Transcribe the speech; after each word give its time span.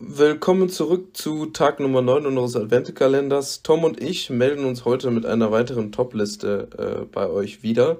Willkommen 0.00 0.68
zurück 0.68 1.16
zu 1.16 1.46
Tag 1.46 1.80
Nummer 1.80 2.02
9 2.02 2.24
unseres 2.26 2.54
Adventekalenders. 2.54 3.64
Tom 3.64 3.82
und 3.82 4.00
ich 4.00 4.30
melden 4.30 4.64
uns 4.64 4.84
heute 4.84 5.10
mit 5.10 5.26
einer 5.26 5.50
weiteren 5.50 5.90
Top-Liste 5.90 6.68
äh, 6.78 7.04
bei 7.06 7.28
euch 7.28 7.64
wieder. 7.64 7.96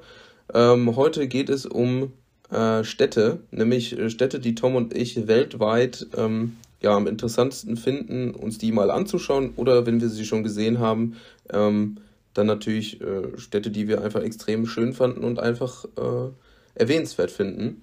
Ähm, 0.54 0.94
heute 0.94 1.26
geht 1.26 1.50
es 1.50 1.66
um 1.66 2.12
äh, 2.52 2.84
Städte, 2.84 3.40
nämlich 3.50 3.98
äh, 3.98 4.10
Städte, 4.10 4.38
die 4.38 4.54
Tom 4.54 4.76
und 4.76 4.96
ich 4.96 5.26
weltweit 5.26 6.06
ähm, 6.16 6.56
ja, 6.80 6.94
am 6.94 7.08
interessantesten 7.08 7.76
finden, 7.76 8.30
uns 8.30 8.58
die 8.58 8.70
mal 8.70 8.92
anzuschauen 8.92 9.54
oder 9.56 9.84
wenn 9.84 10.00
wir 10.00 10.08
sie 10.08 10.24
schon 10.24 10.44
gesehen 10.44 10.78
haben, 10.78 11.16
ähm, 11.52 11.96
dann 12.32 12.46
natürlich 12.46 13.00
äh, 13.00 13.36
Städte, 13.38 13.72
die 13.72 13.88
wir 13.88 14.04
einfach 14.04 14.22
extrem 14.22 14.66
schön 14.66 14.92
fanden 14.92 15.24
und 15.24 15.40
einfach 15.40 15.84
äh, 15.96 16.30
erwähnenswert 16.76 17.32
finden. 17.32 17.82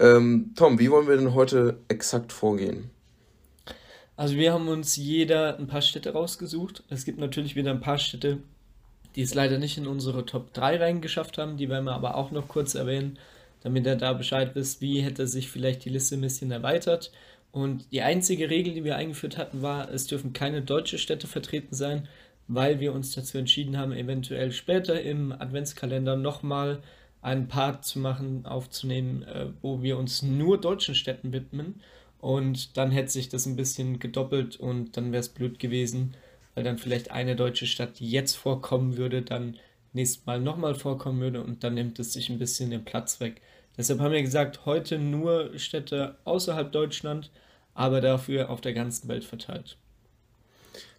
Ähm, 0.00 0.52
Tom, 0.56 0.78
wie 0.78 0.90
wollen 0.90 1.06
wir 1.06 1.18
denn 1.18 1.34
heute 1.34 1.76
exakt 1.88 2.32
vorgehen? 2.32 2.95
Also 4.16 4.36
wir 4.36 4.52
haben 4.52 4.68
uns 4.68 4.96
jeder 4.96 5.58
ein 5.58 5.66
paar 5.66 5.82
Städte 5.82 6.12
rausgesucht. 6.12 6.82
Es 6.88 7.04
gibt 7.04 7.18
natürlich 7.18 7.54
wieder 7.54 7.70
ein 7.70 7.80
paar 7.80 7.98
Städte, 7.98 8.38
die 9.14 9.22
es 9.22 9.34
leider 9.34 9.58
nicht 9.58 9.76
in 9.76 9.86
unsere 9.86 10.24
Top 10.24 10.54
3 10.54 10.78
reingeschafft 10.78 11.36
haben. 11.36 11.58
Die 11.58 11.68
werden 11.68 11.84
wir 11.84 11.94
aber 11.94 12.16
auch 12.16 12.30
noch 12.30 12.48
kurz 12.48 12.74
erwähnen, 12.74 13.18
damit 13.62 13.84
ihr 13.86 13.96
da 13.96 14.14
Bescheid 14.14 14.54
wisst, 14.54 14.80
wie 14.80 15.02
hätte 15.02 15.26
sich 15.26 15.50
vielleicht 15.50 15.84
die 15.84 15.90
Liste 15.90 16.16
ein 16.16 16.22
bisschen 16.22 16.50
erweitert. 16.50 17.12
Und 17.52 17.90
die 17.92 18.02
einzige 18.02 18.48
Regel, 18.48 18.74
die 18.74 18.84
wir 18.84 18.96
eingeführt 18.96 19.36
hatten, 19.36 19.62
war, 19.62 19.90
es 19.90 20.06
dürfen 20.06 20.32
keine 20.32 20.62
deutsche 20.62 20.98
Städte 20.98 21.26
vertreten 21.26 21.74
sein, 21.74 22.08
weil 22.48 22.80
wir 22.80 22.92
uns 22.92 23.14
dazu 23.14 23.38
entschieden 23.38 23.76
haben, 23.76 23.92
eventuell 23.92 24.52
später 24.52 25.00
im 25.00 25.32
Adventskalender 25.32 26.16
nochmal 26.16 26.80
einen 27.22 27.48
Part 27.48 27.84
zu 27.84 27.98
machen, 27.98 28.46
aufzunehmen, 28.46 29.22
äh, 29.22 29.46
wo 29.62 29.82
wir 29.82 29.98
uns 29.98 30.22
nur 30.22 30.60
deutschen 30.60 30.94
Städten 30.94 31.32
widmen. 31.32 31.80
Und 32.20 32.76
dann 32.76 32.90
hätte 32.90 33.10
sich 33.10 33.28
das 33.28 33.46
ein 33.46 33.56
bisschen 33.56 33.98
gedoppelt 33.98 34.56
und 34.56 34.96
dann 34.96 35.12
wäre 35.12 35.20
es 35.20 35.28
blöd 35.28 35.58
gewesen, 35.58 36.14
weil 36.54 36.64
dann 36.64 36.78
vielleicht 36.78 37.10
eine 37.10 37.36
deutsche 37.36 37.66
Stadt, 37.66 37.98
die 37.98 38.10
jetzt 38.10 38.34
vorkommen 38.34 38.96
würde, 38.96 39.22
dann 39.22 39.56
nächstes 39.92 40.26
Mal 40.26 40.40
nochmal 40.40 40.74
vorkommen 40.74 41.20
würde 41.20 41.42
und 41.42 41.64
dann 41.64 41.74
nimmt 41.74 41.98
es 41.98 42.12
sich 42.12 42.30
ein 42.30 42.38
bisschen 42.38 42.70
den 42.70 42.84
Platz 42.84 43.20
weg. 43.20 43.40
Deshalb 43.76 44.00
haben 44.00 44.12
wir 44.12 44.22
gesagt, 44.22 44.64
heute 44.64 44.98
nur 44.98 45.58
Städte 45.58 46.16
außerhalb 46.24 46.72
Deutschland, 46.72 47.30
aber 47.74 48.00
dafür 48.00 48.50
auf 48.50 48.60
der 48.60 48.72
ganzen 48.72 49.08
Welt 49.08 49.24
verteilt. 49.24 49.76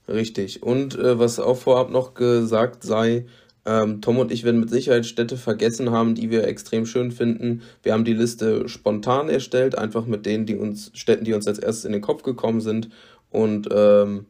Richtig. 0.08 0.64
Und 0.64 0.96
äh, 0.96 1.20
was 1.20 1.40
auch 1.40 1.58
vorab 1.58 1.90
noch 1.90 2.14
gesagt 2.14 2.84
sei, 2.84 3.26
ähm, 3.68 4.00
Tom 4.00 4.18
und 4.18 4.32
ich 4.32 4.46
werden 4.46 4.62
mit 4.62 4.70
Sicherheit 4.70 5.06
Städte 5.06 5.36
vergessen 5.36 5.92
haben, 5.92 6.16
die 6.16 6.32
wir 6.32 6.48
extrem 6.48 6.86
schön 6.86 7.12
finden. 7.12 7.62
Wir 7.84 7.92
haben 7.92 8.06
die 8.06 8.14
Liste 8.14 8.70
spontan 8.70 9.28
erstellt, 9.28 9.78
einfach 9.78 10.06
mit 10.06 10.26
denen, 10.26 10.46
die 10.46 10.56
uns, 10.56 10.90
Städten, 10.94 11.26
die 11.26 11.34
uns 11.34 11.48
als 11.48 11.60
erstes 11.60 11.84
in 11.84 11.92
den 11.92 12.02
Kopf 12.02 12.24
gekommen 12.24 12.62
sind. 12.62 12.90
Und 13.30 13.68
ähm, 13.70 14.26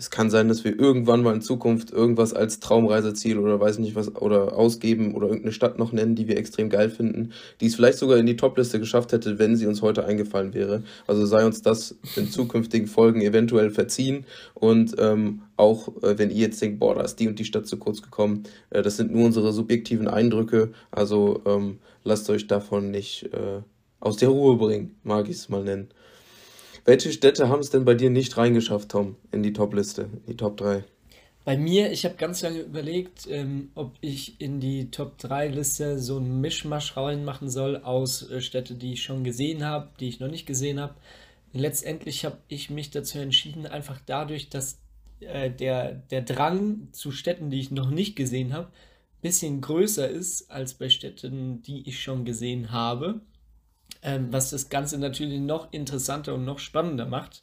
es 0.00 0.10
kann 0.10 0.30
sein, 0.30 0.48
dass 0.48 0.64
wir 0.64 0.80
irgendwann 0.80 1.22
mal 1.22 1.34
in 1.34 1.42
Zukunft 1.42 1.90
irgendwas 1.90 2.32
als 2.32 2.58
Traumreiseziel 2.58 3.36
oder 3.36 3.60
weiß 3.60 3.78
nicht 3.80 3.94
was 3.94 4.16
oder 4.16 4.56
ausgeben 4.56 5.14
oder 5.14 5.26
irgendeine 5.26 5.52
Stadt 5.52 5.78
noch 5.78 5.92
nennen, 5.92 6.14
die 6.14 6.26
wir 6.26 6.38
extrem 6.38 6.70
geil 6.70 6.88
finden, 6.88 7.32
die 7.60 7.66
es 7.66 7.74
vielleicht 7.74 7.98
sogar 7.98 8.16
in 8.16 8.24
die 8.24 8.38
Topliste 8.38 8.78
geschafft 8.78 9.12
hätte, 9.12 9.38
wenn 9.38 9.56
sie 9.56 9.66
uns 9.66 9.82
heute 9.82 10.06
eingefallen 10.06 10.54
wäre. 10.54 10.84
Also 11.06 11.26
sei 11.26 11.44
uns 11.44 11.60
das 11.60 11.96
in 12.16 12.30
zukünftigen 12.30 12.86
Folgen 12.86 13.20
eventuell 13.20 13.70
verziehen 13.70 14.24
und 14.54 14.96
ähm, 14.98 15.42
auch 15.58 15.88
äh, 16.02 16.16
wenn 16.16 16.30
ihr 16.30 16.46
jetzt 16.46 16.62
denkt, 16.62 16.80
boah, 16.80 16.94
da 16.94 17.02
ist 17.02 17.16
die 17.16 17.28
und 17.28 17.38
die 17.38 17.44
Stadt 17.44 17.66
zu 17.66 17.76
kurz 17.76 18.00
gekommen, 18.00 18.44
äh, 18.70 18.80
das 18.80 18.96
sind 18.96 19.12
nur 19.12 19.26
unsere 19.26 19.52
subjektiven 19.52 20.08
Eindrücke. 20.08 20.72
Also 20.90 21.42
ähm, 21.44 21.78
lasst 22.04 22.30
euch 22.30 22.46
davon 22.46 22.90
nicht 22.90 23.28
äh, 23.34 23.60
aus 24.00 24.16
der 24.16 24.30
Ruhe 24.30 24.56
bringen, 24.56 24.96
mag 25.02 25.28
ich 25.28 25.36
es 25.36 25.50
mal 25.50 25.62
nennen. 25.62 25.90
Welche 26.84 27.12
Städte 27.12 27.48
haben 27.48 27.60
es 27.60 27.70
denn 27.70 27.84
bei 27.84 27.94
dir 27.94 28.10
nicht 28.10 28.36
reingeschafft, 28.36 28.90
Tom, 28.90 29.16
in 29.32 29.42
die 29.42 29.52
Top-Liste, 29.52 30.02
in 30.02 30.26
die 30.26 30.36
Top 30.36 30.56
3? 30.56 30.84
Bei 31.44 31.56
mir, 31.56 31.90
ich 31.90 32.04
habe 32.04 32.16
ganz 32.16 32.42
lange 32.42 32.60
überlegt, 32.60 33.26
ähm, 33.28 33.70
ob 33.74 33.94
ich 34.00 34.40
in 34.40 34.60
die 34.60 34.90
Top 34.90 35.18
3 35.18 35.48
Liste 35.48 35.98
so 35.98 36.18
einen 36.18 36.40
Mischmasch 36.40 36.96
reinmachen 36.96 37.48
soll 37.48 37.78
aus 37.78 38.30
äh, 38.30 38.40
Städte, 38.40 38.74
die 38.74 38.92
ich 38.92 39.02
schon 39.02 39.24
gesehen 39.24 39.64
habe, 39.64 39.88
die 40.00 40.08
ich 40.08 40.20
noch 40.20 40.30
nicht 40.30 40.46
gesehen 40.46 40.78
habe. 40.80 40.94
Letztendlich 41.52 42.24
habe 42.24 42.38
ich 42.48 42.70
mich 42.70 42.90
dazu 42.90 43.18
entschieden, 43.18 43.66
einfach 43.66 44.00
dadurch, 44.04 44.50
dass 44.50 44.78
äh, 45.20 45.50
der, 45.50 45.94
der 46.10 46.22
Drang 46.22 46.88
zu 46.92 47.10
Städten, 47.10 47.50
die 47.50 47.60
ich 47.60 47.70
noch 47.70 47.90
nicht 47.90 48.16
gesehen 48.16 48.52
habe, 48.52 48.66
ein 48.66 49.22
bisschen 49.22 49.60
größer 49.60 50.08
ist 50.08 50.50
als 50.50 50.74
bei 50.74 50.90
Städten, 50.90 51.62
die 51.62 51.88
ich 51.88 52.02
schon 52.02 52.24
gesehen 52.24 52.70
habe 52.70 53.22
ähm, 54.02 54.32
was 54.32 54.50
das 54.50 54.68
Ganze 54.68 54.98
natürlich 54.98 55.40
noch 55.40 55.72
interessanter 55.72 56.34
und 56.34 56.44
noch 56.44 56.58
spannender 56.58 57.06
macht, 57.06 57.42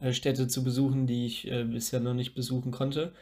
äh, 0.00 0.12
Städte 0.12 0.48
zu 0.48 0.64
besuchen, 0.64 1.06
die 1.06 1.26
ich 1.26 1.50
äh, 1.50 1.64
bisher 1.64 2.00
noch 2.00 2.14
nicht 2.14 2.34
besuchen 2.34 2.70
konnte, 2.72 3.12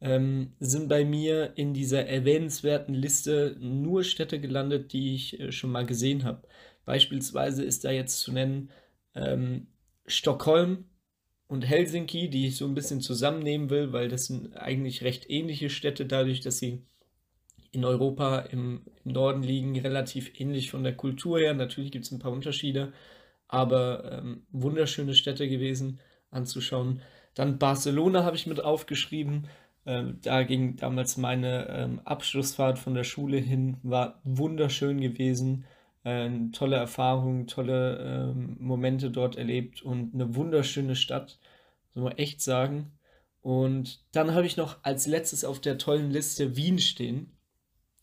ähm, 0.00 0.52
sind 0.60 0.88
bei 0.88 1.04
mir 1.04 1.52
in 1.56 1.74
dieser 1.74 2.06
erwähnenswerten 2.06 2.94
Liste 2.94 3.56
nur 3.60 4.04
Städte 4.04 4.40
gelandet, 4.40 4.92
die 4.92 5.14
ich 5.14 5.40
äh, 5.40 5.52
schon 5.52 5.72
mal 5.72 5.86
gesehen 5.86 6.24
habe. 6.24 6.46
Beispielsweise 6.84 7.64
ist 7.64 7.84
da 7.84 7.90
jetzt 7.90 8.20
zu 8.20 8.32
nennen 8.32 8.70
ähm, 9.14 9.68
Stockholm 10.06 10.84
und 11.48 11.62
Helsinki, 11.62 12.30
die 12.30 12.46
ich 12.48 12.56
so 12.56 12.66
ein 12.66 12.74
bisschen 12.74 13.00
zusammennehmen 13.00 13.70
will, 13.70 13.92
weil 13.92 14.08
das 14.08 14.26
sind 14.26 14.56
eigentlich 14.56 15.02
recht 15.02 15.28
ähnliche 15.30 15.70
Städte, 15.70 16.06
dadurch, 16.06 16.40
dass 16.40 16.58
sie 16.58 16.84
in 17.70 17.84
Europa 17.84 18.40
im, 18.40 18.82
im 19.04 19.12
Norden 19.12 19.42
liegen, 19.42 19.78
relativ 19.78 20.40
ähnlich 20.40 20.70
von 20.70 20.82
der 20.84 20.96
Kultur 20.96 21.38
her. 21.38 21.54
Natürlich 21.54 21.92
gibt 21.92 22.04
es 22.04 22.12
ein 22.12 22.18
paar 22.18 22.32
Unterschiede, 22.32 22.92
aber 23.46 24.12
ähm, 24.12 24.42
wunderschöne 24.50 25.14
Städte 25.14 25.48
gewesen 25.48 26.00
anzuschauen. 26.30 27.00
Dann 27.34 27.58
Barcelona 27.58 28.24
habe 28.24 28.36
ich 28.36 28.46
mit 28.46 28.62
aufgeschrieben. 28.62 29.48
Ähm, 29.86 30.18
da 30.22 30.42
ging 30.42 30.76
damals 30.76 31.16
meine 31.16 31.68
ähm, 31.68 32.00
Abschlussfahrt 32.04 32.78
von 32.78 32.94
der 32.94 33.04
Schule 33.04 33.38
hin, 33.38 33.78
war 33.82 34.20
wunderschön 34.24 35.00
gewesen. 35.00 35.64
Äh, 36.04 36.30
tolle 36.52 36.76
Erfahrungen, 36.76 37.46
tolle 37.46 38.32
ähm, 38.34 38.56
Momente 38.60 39.10
dort 39.10 39.36
erlebt 39.36 39.82
und 39.82 40.14
eine 40.14 40.34
wunderschöne 40.34 40.96
Stadt, 40.96 41.38
soll 41.94 42.04
man 42.04 42.18
echt 42.18 42.42
sagen. 42.42 42.92
Und 43.40 44.04
dann 44.12 44.34
habe 44.34 44.46
ich 44.46 44.56
noch 44.56 44.78
als 44.82 45.06
letztes 45.06 45.44
auf 45.44 45.60
der 45.60 45.78
tollen 45.78 46.10
Liste 46.10 46.56
Wien 46.56 46.78
stehen. 46.78 47.37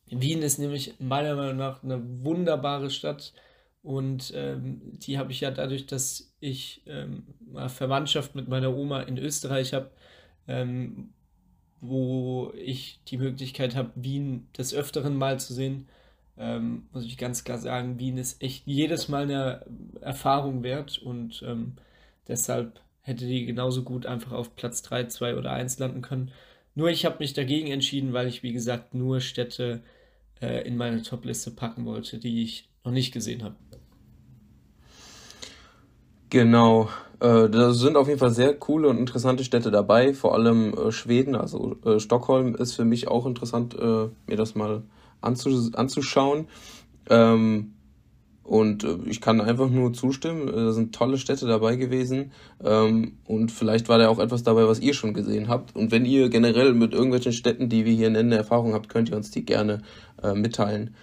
Wien 0.09 0.41
ist 0.41 0.59
nämlich 0.59 0.95
meiner 0.99 1.35
Meinung 1.35 1.57
nach 1.57 1.83
eine 1.83 2.01
wunderbare 2.23 2.89
Stadt 2.89 3.33
und 3.81 4.33
ähm, 4.35 4.81
die 4.99 5.17
habe 5.17 5.31
ich 5.31 5.41
ja 5.41 5.51
dadurch, 5.51 5.85
dass 5.85 6.33
ich 6.39 6.81
ähm, 6.87 7.23
Verwandtschaft 7.67 8.35
mit 8.35 8.47
meiner 8.47 8.75
Oma 8.75 9.01
in 9.01 9.17
Österreich 9.17 9.73
habe, 9.73 9.91
ähm, 10.47 11.13
wo 11.81 12.51
ich 12.55 12.99
die 13.07 13.17
Möglichkeit 13.17 13.75
habe, 13.75 13.91
Wien 13.95 14.47
des 14.57 14.73
Öfteren 14.73 15.15
mal 15.15 15.39
zu 15.39 15.53
sehen, 15.53 15.87
ähm, 16.37 16.87
muss 16.91 17.05
ich 17.05 17.17
ganz 17.17 17.43
klar 17.43 17.57
sagen, 17.59 17.99
Wien 17.99 18.17
ist 18.17 18.41
echt 18.41 18.63
jedes 18.65 19.07
Mal 19.07 19.23
eine 19.23 19.65
Erfahrung 20.01 20.63
wert 20.63 20.97
und 20.97 21.43
ähm, 21.45 21.73
deshalb 22.27 22.81
hätte 23.01 23.25
die 23.27 23.45
genauso 23.45 23.83
gut 23.83 24.05
einfach 24.05 24.31
auf 24.31 24.55
Platz 24.55 24.81
3, 24.81 25.05
2 25.05 25.35
oder 25.37 25.51
1 25.51 25.79
landen 25.79 26.01
können. 26.01 26.31
Nur 26.73 26.89
ich 26.89 27.05
habe 27.05 27.19
mich 27.19 27.33
dagegen 27.33 27.67
entschieden, 27.71 28.13
weil 28.13 28.27
ich, 28.27 28.43
wie 28.43 28.51
gesagt, 28.51 28.95
nur 28.95 29.21
Städte 29.21 29.81
äh, 30.41 30.67
in 30.67 30.77
meine 30.77 31.01
Top-Liste 31.01 31.51
packen 31.51 31.85
wollte, 31.85 32.17
die 32.17 32.43
ich 32.43 32.69
noch 32.83 32.91
nicht 32.91 33.13
gesehen 33.13 33.43
habe. 33.43 33.55
Genau, 36.29 36.89
äh, 37.19 37.49
da 37.49 37.71
sind 37.73 37.95
auf 37.95 38.07
jeden 38.07 38.19
Fall 38.19 38.31
sehr 38.31 38.55
coole 38.55 38.89
und 38.89 38.97
interessante 38.97 39.43
Städte 39.43 39.71
dabei, 39.71 40.13
vor 40.13 40.33
allem 40.33 40.73
äh, 40.73 40.91
Schweden, 40.91 41.35
also 41.35 41.77
äh, 41.85 41.99
Stockholm 41.99 42.55
ist 42.55 42.73
für 42.73 42.85
mich 42.85 43.07
auch 43.07 43.25
interessant, 43.25 43.75
äh, 43.75 44.09
mir 44.27 44.35
das 44.35 44.55
mal 44.55 44.83
anzus 45.21 45.73
anzuschauen. 45.75 46.47
Ähm, 47.09 47.74
und 48.45 48.83
äh, 48.83 48.97
ich 49.07 49.21
kann 49.21 49.41
einfach 49.41 49.69
nur 49.69 49.91
zustimmen. 49.93 50.47
Äh, 50.47 50.51
da 50.51 50.71
sind 50.71 50.93
tolle 50.93 51.17
Städte 51.17 51.47
dabei 51.47 51.75
gewesen. 51.75 52.31
Ähm, 52.63 53.17
und 53.25 53.51
vielleicht 53.51 53.89
war 53.89 53.97
da 53.97 54.07
auch 54.07 54.19
etwas 54.19 54.43
dabei, 54.43 54.67
was 54.67 54.79
ihr 54.79 54.93
schon 54.93 55.15
gesehen 55.15 55.47
habt. 55.47 55.75
Und 55.75 55.91
wenn 55.91 56.05
ihr 56.05 56.29
generell 56.29 56.73
mit 56.73 56.93
irgendwelchen 56.93 57.33
Städten, 57.33 57.69
die 57.69 57.85
wir 57.85 57.93
hier 57.93 58.11
nennen, 58.11 58.31
Erfahrung 58.31 58.73
habt, 58.73 58.87
könnt 58.87 59.09
ihr 59.09 59.17
uns 59.17 59.31
die 59.31 59.45
gerne 59.45 59.81
äh, 60.21 60.35
mitteilen. 60.35 60.93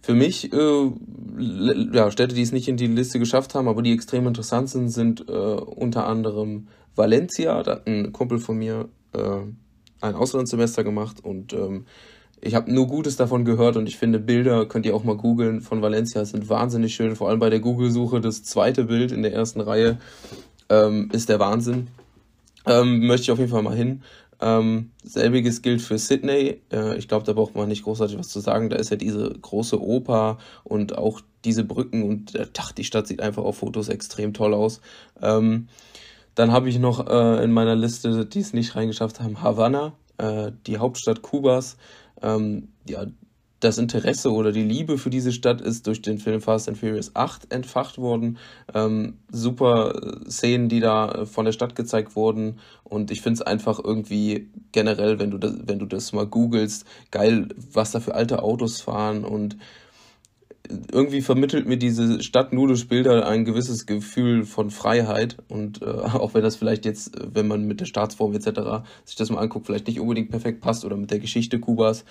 Für 0.00 0.14
mich, 0.14 0.50
ja, 0.52 2.10
Städte, 2.10 2.34
die 2.34 2.40
es 2.40 2.52
nicht 2.52 2.68
in 2.68 2.78
die 2.78 2.86
Liste 2.86 3.18
geschafft 3.18 3.54
haben, 3.54 3.68
aber 3.68 3.82
die 3.82 3.92
extrem 3.92 4.26
interessant 4.26 4.70
sind, 4.70 4.88
sind 4.88 5.28
unter 5.28 6.06
anderem 6.06 6.68
Valencia. 6.94 7.62
Da 7.62 7.72
hat 7.72 7.86
ein 7.86 8.12
Kumpel 8.12 8.38
von 8.38 8.56
mir 8.56 8.88
ein 9.12 10.14
Auslandssemester 10.14 10.82
gemacht 10.82 11.22
und 11.22 11.52
ähm, 11.52 11.84
ich 12.40 12.54
habe 12.54 12.72
nur 12.72 12.86
Gutes 12.86 13.16
davon 13.16 13.44
gehört 13.44 13.76
und 13.76 13.88
ich 13.88 13.96
finde 13.96 14.18
Bilder, 14.18 14.66
könnt 14.66 14.86
ihr 14.86 14.94
auch 14.94 15.04
mal 15.04 15.16
googeln, 15.16 15.60
von 15.60 15.82
Valencia 15.82 16.24
sind 16.24 16.48
wahnsinnig 16.48 16.94
schön. 16.94 17.16
Vor 17.16 17.28
allem 17.28 17.38
bei 17.38 17.50
der 17.50 17.60
Google-Suche 17.60 18.20
das 18.20 18.42
zweite 18.44 18.84
Bild 18.84 19.12
in 19.12 19.22
der 19.22 19.32
ersten 19.32 19.60
Reihe 19.60 19.98
ähm, 20.68 21.08
ist 21.12 21.28
der 21.28 21.40
Wahnsinn. 21.40 21.88
Ähm, 22.66 23.06
möchte 23.06 23.24
ich 23.24 23.30
auf 23.30 23.38
jeden 23.38 23.50
Fall 23.50 23.62
mal 23.62 23.76
hin. 23.76 24.02
Ähm, 24.40 24.90
selbiges 25.02 25.62
gilt 25.62 25.82
für 25.82 25.98
Sydney. 25.98 26.60
Äh, 26.70 26.96
ich 26.96 27.08
glaube, 27.08 27.24
da 27.24 27.32
braucht 27.32 27.56
man 27.56 27.68
nicht 27.68 27.82
großartig 27.82 28.18
was 28.18 28.28
zu 28.28 28.40
sagen. 28.40 28.70
Da 28.70 28.76
ist 28.76 28.90
ja 28.90 28.96
diese 28.96 29.30
große 29.30 29.80
Oper 29.80 30.38
und 30.64 30.96
auch 30.96 31.20
diese 31.44 31.64
Brücken 31.64 32.02
und 32.02 32.34
äh, 32.34 32.46
ach, 32.58 32.72
die 32.72 32.84
Stadt 32.84 33.06
sieht 33.06 33.20
einfach 33.20 33.44
auf 33.44 33.58
Fotos 33.58 33.88
extrem 33.88 34.32
toll 34.34 34.54
aus. 34.54 34.80
Ähm, 35.20 35.68
Dann 36.34 36.52
habe 36.52 36.68
ich 36.68 36.78
noch 36.78 37.04
äh, 37.08 37.42
in 37.42 37.50
meiner 37.50 37.74
Liste, 37.74 38.24
die 38.24 38.38
es 38.38 38.52
nicht 38.52 38.76
reingeschafft 38.76 39.18
haben, 39.18 39.42
Havanna, 39.42 39.94
äh, 40.18 40.52
die 40.68 40.78
Hauptstadt 40.78 41.20
Kubas. 41.20 41.76
Ähm, 42.22 42.68
ja, 42.88 43.06
das 43.60 43.78
Interesse 43.78 44.32
oder 44.32 44.52
die 44.52 44.62
Liebe 44.62 44.98
für 44.98 45.10
diese 45.10 45.32
Stadt 45.32 45.60
ist 45.60 45.86
durch 45.86 46.00
den 46.00 46.18
Film 46.18 46.40
Fast 46.40 46.68
and 46.68 46.78
Furious 46.78 47.10
8 47.14 47.52
entfacht 47.52 47.98
worden. 47.98 48.38
Ähm, 48.72 49.18
super 49.32 50.20
Szenen, 50.28 50.68
die 50.68 50.80
da 50.80 51.24
von 51.26 51.44
der 51.44 51.52
Stadt 51.52 51.74
gezeigt 51.74 52.14
wurden. 52.14 52.60
Und 52.84 53.10
ich 53.10 53.20
finde 53.20 53.40
es 53.40 53.42
einfach 53.42 53.80
irgendwie 53.82 54.48
generell, 54.70 55.18
wenn 55.18 55.30
du 55.30 55.38
das, 55.38 55.54
wenn 55.64 55.80
du 55.80 55.86
das 55.86 56.12
mal 56.12 56.26
googelst, 56.26 56.84
geil, 57.10 57.48
was 57.72 57.90
da 57.90 58.00
für 58.00 58.14
alte 58.14 58.42
Autos 58.42 58.80
fahren 58.80 59.24
und 59.24 59.56
irgendwie 60.92 61.22
vermittelt 61.22 61.66
mir 61.66 61.76
diese 61.76 62.22
Stadt 62.22 62.52
nur 62.52 62.68
durch 62.68 62.88
Bilder 62.88 63.26
ein 63.26 63.44
gewisses 63.44 63.86
Gefühl 63.86 64.44
von 64.44 64.70
Freiheit 64.70 65.36
und 65.48 65.82
äh, 65.82 65.84
auch 65.86 66.34
wenn 66.34 66.42
das 66.42 66.56
vielleicht 66.56 66.84
jetzt, 66.84 67.12
wenn 67.34 67.48
man 67.48 67.66
mit 67.66 67.80
der 67.80 67.86
Staatsform 67.86 68.34
etc. 68.34 68.86
sich 69.04 69.16
das 69.16 69.30
mal 69.30 69.40
anguckt, 69.40 69.66
vielleicht 69.66 69.86
nicht 69.86 70.00
unbedingt 70.00 70.30
perfekt 70.30 70.60
passt 70.60 70.84
oder 70.84 70.96
mit 70.96 71.10
der 71.10 71.18
Geschichte 71.18 71.58
Kubas, 71.58 72.04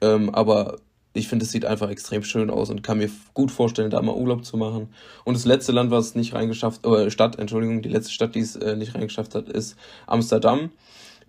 ähm, 0.00 0.30
aber 0.30 0.76
ich 1.14 1.28
finde, 1.28 1.44
es 1.44 1.50
sieht 1.50 1.64
einfach 1.64 1.90
extrem 1.90 2.22
schön 2.22 2.50
aus 2.50 2.70
und 2.70 2.82
kann 2.82 2.98
mir 2.98 3.10
gut 3.34 3.50
vorstellen, 3.50 3.90
da 3.90 4.00
mal 4.02 4.14
Urlaub 4.14 4.44
zu 4.44 4.56
machen. 4.56 4.88
Und 5.24 5.34
das 5.34 5.44
letzte 5.44 5.72
Land, 5.72 5.90
was 5.90 6.08
es 6.08 6.14
nicht 6.14 6.34
reingeschafft, 6.34 6.86
äh, 6.86 7.10
Stadt, 7.10 7.38
Entschuldigung, 7.38 7.82
die 7.82 7.88
letzte 7.88 8.12
Stadt, 8.12 8.34
die 8.34 8.40
es 8.40 8.56
äh, 8.56 8.76
nicht 8.76 8.94
reingeschafft 8.94 9.34
hat, 9.34 9.48
ist 9.48 9.76
Amsterdam. 10.06 10.70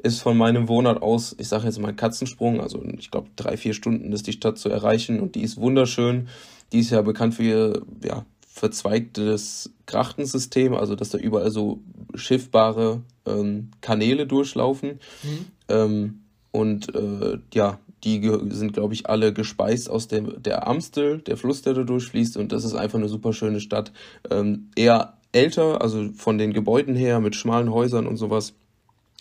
Ist 0.02 0.22
von 0.22 0.38
meinem 0.38 0.70
Wohnort 0.70 1.02
aus, 1.02 1.36
ich 1.40 1.50
sage 1.50 1.66
jetzt 1.66 1.78
mal 1.78 1.94
Katzensprung, 1.94 2.62
also 2.62 2.82
ich 2.98 3.12
glaube 3.12 3.28
drei, 3.36 3.58
vier 3.58 3.74
Stunden 3.74 4.14
ist 4.14 4.28
die 4.28 4.32
Stadt 4.32 4.58
zu 4.58 4.70
erreichen 4.70 5.20
und 5.20 5.36
die 5.36 5.42
ist 5.42 5.58
wunderschön. 5.58 6.30
Die 6.72 6.80
ist 6.80 6.92
ja 6.92 7.02
bekannt 7.02 7.36
für 7.36 7.44
ihr 7.44 7.82
ja, 8.04 8.26
verzweigtes 8.48 9.72
Krachtensystem, 9.86 10.74
also 10.74 10.96
dass 10.96 11.10
da 11.10 11.18
überall 11.18 11.52
so 11.52 11.82
schiffbare 12.14 13.02
ähm, 13.26 13.72
Kanäle 13.82 14.28
durchlaufen. 14.28 15.00
Mhm. 15.24 15.46
Ähm, 15.70 16.20
und 16.52 16.94
äh, 16.96 17.38
ja, 17.54 17.80
die 18.04 18.22
sind, 18.50 18.74
glaube 18.74 18.94
ich, 18.94 19.10
alle 19.10 19.34
gespeist 19.34 19.90
aus 19.90 20.08
dem, 20.08 20.42
der 20.42 20.68
Amstel, 20.68 21.20
der 21.20 21.38
Fluss, 21.38 21.62
der 21.62 21.74
da 21.74 21.84
durchfließt. 21.84 22.38
Und 22.38 22.52
das 22.52 22.64
ist 22.64 22.76
einfach 22.76 22.98
eine 22.98 23.10
super 23.10 23.34
schöne 23.34 23.60
Stadt. 23.60 23.92
Ähm, 24.30 24.70
eher 24.76 25.18
älter, 25.32 25.82
also 25.82 26.10
von 26.16 26.38
den 26.38 26.54
Gebäuden 26.54 26.96
her, 26.96 27.20
mit 27.20 27.36
schmalen 27.36 27.72
Häusern 27.72 28.08
und 28.08 28.18
sowas. 28.18 28.54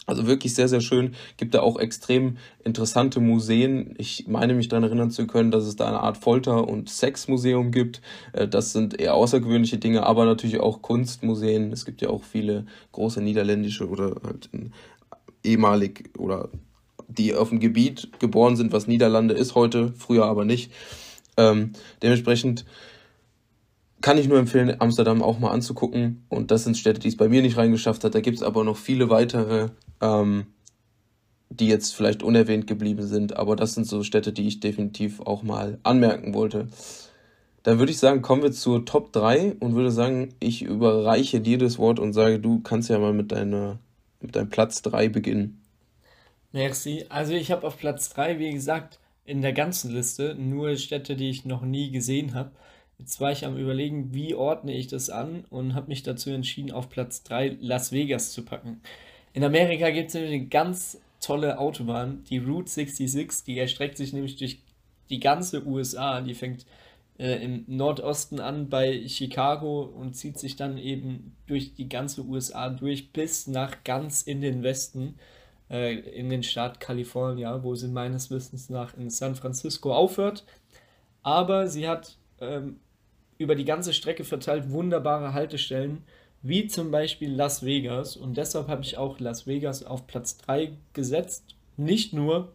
Also 0.09 0.27
wirklich 0.27 0.55
sehr, 0.55 0.69
sehr 0.69 0.81
schön. 0.81 1.15
Gibt 1.37 1.55
da 1.55 1.61
auch 1.61 1.79
extrem 1.79 2.39
interessante 2.65 3.21
Museen. 3.21 3.95
Ich 3.99 4.27
meine 4.27 4.55
mich 4.55 4.69
daran 4.69 4.85
erinnern 4.85 5.11
zu 5.11 5.27
können, 5.27 5.51
dass 5.51 5.65
es 5.65 5.77
da 5.77 5.87
eine 5.87 6.01
Art 6.01 6.17
Folter- 6.17 6.67
und 6.67 6.89
Sexmuseum 6.89 7.73
gibt. 7.73 8.01
Äh, 8.33 8.49
das 8.49 8.73
sind 8.73 8.99
eher 8.99 9.15
außergewöhnliche 9.15 9.77
Dinge, 9.77 10.07
aber 10.07 10.25
natürlich 10.25 10.61
auch 10.61 10.81
Kunstmuseen. 10.81 11.73
Es 11.73 11.85
gibt 11.85 12.01
ja 12.01 12.09
auch 12.09 12.25
viele 12.25 12.65
große 12.93 13.21
niederländische 13.21 13.87
oder 13.87 14.17
halt 14.25 14.49
ehemalig 15.45 16.09
oder 16.17 16.49
die 17.07 17.35
auf 17.35 17.51
dem 17.51 17.61
Gebiet 17.61 18.09
geboren 18.19 18.57
sind, 18.57 18.73
was 18.73 18.87
Niederlande 18.87 19.35
ist 19.35 19.55
heute, 19.55 19.93
früher 19.93 20.25
aber 20.25 20.47
nicht. 20.47 20.73
Ähm, 21.37 21.73
dementsprechend 22.03 22.65
kann 24.01 24.17
ich 24.19 24.29
nur 24.29 24.39
empfehlen, 24.39 24.77
Amsterdam 24.79 25.23
auch 25.23 25.39
mal 25.39 25.51
anzugucken. 25.51 26.25
Und 26.29 26.51
das 26.51 26.65
sind 26.65 26.77
Städte, 26.77 27.01
die 27.01 27.09
es 27.09 27.17
bei 27.17 27.29
mir 27.29 27.43
nicht 27.43 27.57
reingeschafft 27.57 28.05
hat. 28.05 28.15
Da 28.15 28.21
gibt 28.21 28.37
es 28.37 28.43
aber 28.43 28.65
noch 28.65 28.77
viele 28.77 29.11
weitere, 29.11 29.69
ähm, 30.01 30.47
die 31.51 31.69
jetzt 31.69 31.95
vielleicht 31.95 32.23
unerwähnt 32.23 32.67
geblieben 32.67 33.07
sind. 33.07 33.37
Aber 33.37 33.57
das 33.57 33.75
sind 33.75 33.87
so 33.87 34.03
Städte, 34.03 34.33
die 34.33 34.47
ich 34.47 34.61
definitiv 34.61 35.21
auch 35.21 35.43
mal 35.43 35.79
anmerken 35.83 36.35
wollte. 36.35 36.69
Dann 37.63 37.79
würde 37.79 37.93
ich 37.93 37.99
sagen, 37.99 38.23
kommen 38.23 38.43
wir 38.43 38.53
zur 38.53 38.85
Top 38.85 39.13
3 39.13 39.57
und 39.61 39.75
würde 39.75 39.91
sagen, 39.91 40.35
ich 40.41 40.63
überreiche 40.63 41.41
dir 41.41 41.59
das 41.59 41.79
Wort 41.79 41.99
und 41.99 42.13
sage, 42.13 42.39
du 42.39 42.61
kannst 42.61 42.89
ja 42.89 42.99
mal 42.99 43.13
mit, 43.13 43.33
deiner, 43.33 43.79
mit 44.21 44.37
deinem 44.37 44.49
Platz 44.49 44.83
3 44.83 45.09
beginnen. 45.09 45.63
Merci. 46.53 47.05
Also 47.09 47.35
ich 47.35 47.51
habe 47.51 47.67
auf 47.67 47.79
Platz 47.79 48.11
3, 48.11 48.39
wie 48.39 48.53
gesagt, 48.53 49.01
in 49.25 49.43
der 49.43 49.53
ganzen 49.53 49.93
Liste 49.93 50.35
nur 50.35 50.77
Städte, 50.77 51.15
die 51.17 51.29
ich 51.29 51.45
noch 51.45 51.63
nie 51.63 51.91
gesehen 51.91 52.35
habe. 52.35 52.53
Jetzt 52.99 53.21
war 53.21 53.31
ich 53.31 53.45
am 53.45 53.57
Überlegen, 53.57 54.15
wie 54.15 54.35
ordne 54.35 54.75
ich 54.75 54.87
das 54.89 55.11
an 55.11 55.45
und 55.51 55.75
habe 55.75 55.89
mich 55.89 56.03
dazu 56.03 56.31
entschieden, 56.31 56.73
auf 56.73 56.89
Platz 56.89 57.23
3 57.23 57.59
Las 57.61 57.93
Vegas 57.93 58.33
zu 58.33 58.45
packen. 58.45 58.81
In 59.39 59.45
Amerika 59.45 59.91
gibt 59.91 60.09
es 60.09 60.15
nämlich 60.15 60.33
eine 60.33 60.47
ganz 60.47 61.01
tolle 61.21 61.61
Autobahn, 61.61 62.25
die 62.29 62.39
Route 62.39 62.69
66, 62.69 63.45
die 63.45 63.57
erstreckt 63.57 63.97
sich 63.97 64.13
nämlich 64.13 64.35
durch 64.35 64.61
die 65.11 65.21
ganze 65.21 65.65
USA. 65.65 66.21
Die 66.23 66.35
fängt 66.35 66.67
äh, 67.21 67.45
im 67.45 67.63
Nordosten 67.69 68.41
an 68.41 68.69
bei 68.69 69.07
Chicago 69.07 69.83
und 69.83 70.15
zieht 70.15 70.41
sich 70.41 70.57
dann 70.57 70.77
eben 70.77 71.37
durch 71.47 71.73
die 71.75 71.89
ganze 71.89 72.25
USA 72.25 72.69
durch 72.69 73.13
bis 73.13 73.47
nach 73.47 73.85
ganz 73.85 74.23
in 74.23 74.41
den 74.41 74.65
Westen 74.65 75.21
äh, 75.71 75.95
in 76.01 76.31
den 76.31 76.43
Staat 76.43 76.81
Kalifornien, 76.81 77.63
wo 77.63 77.77
sie 77.77 77.87
meines 77.87 78.33
Wissens 78.33 78.69
nach 78.71 78.97
in 78.97 79.09
San 79.09 79.37
Francisco 79.37 79.95
aufhört. 79.95 80.45
Aber 81.23 81.69
sie 81.69 81.87
hat 81.87 82.17
ähm, 82.41 82.81
über 83.39 83.55
die 83.55 83.65
ganze 83.65 83.93
Strecke 83.93 84.25
verteilt 84.25 84.73
wunderbare 84.73 85.33
Haltestellen, 85.33 86.03
wie 86.43 86.67
zum 86.67 86.91
Beispiel 86.91 87.33
Las 87.33 87.65
Vegas. 87.65 88.17
Und 88.17 88.37
deshalb 88.37 88.69
habe 88.69 88.83
ich 88.83 88.97
auch 88.97 89.19
Las 89.21 89.47
Vegas 89.47 89.83
auf 89.85 90.07
Platz 90.07 90.39
3 90.39 90.73
gesetzt. 90.93 91.45
Nicht 91.77 92.13
nur, 92.13 92.53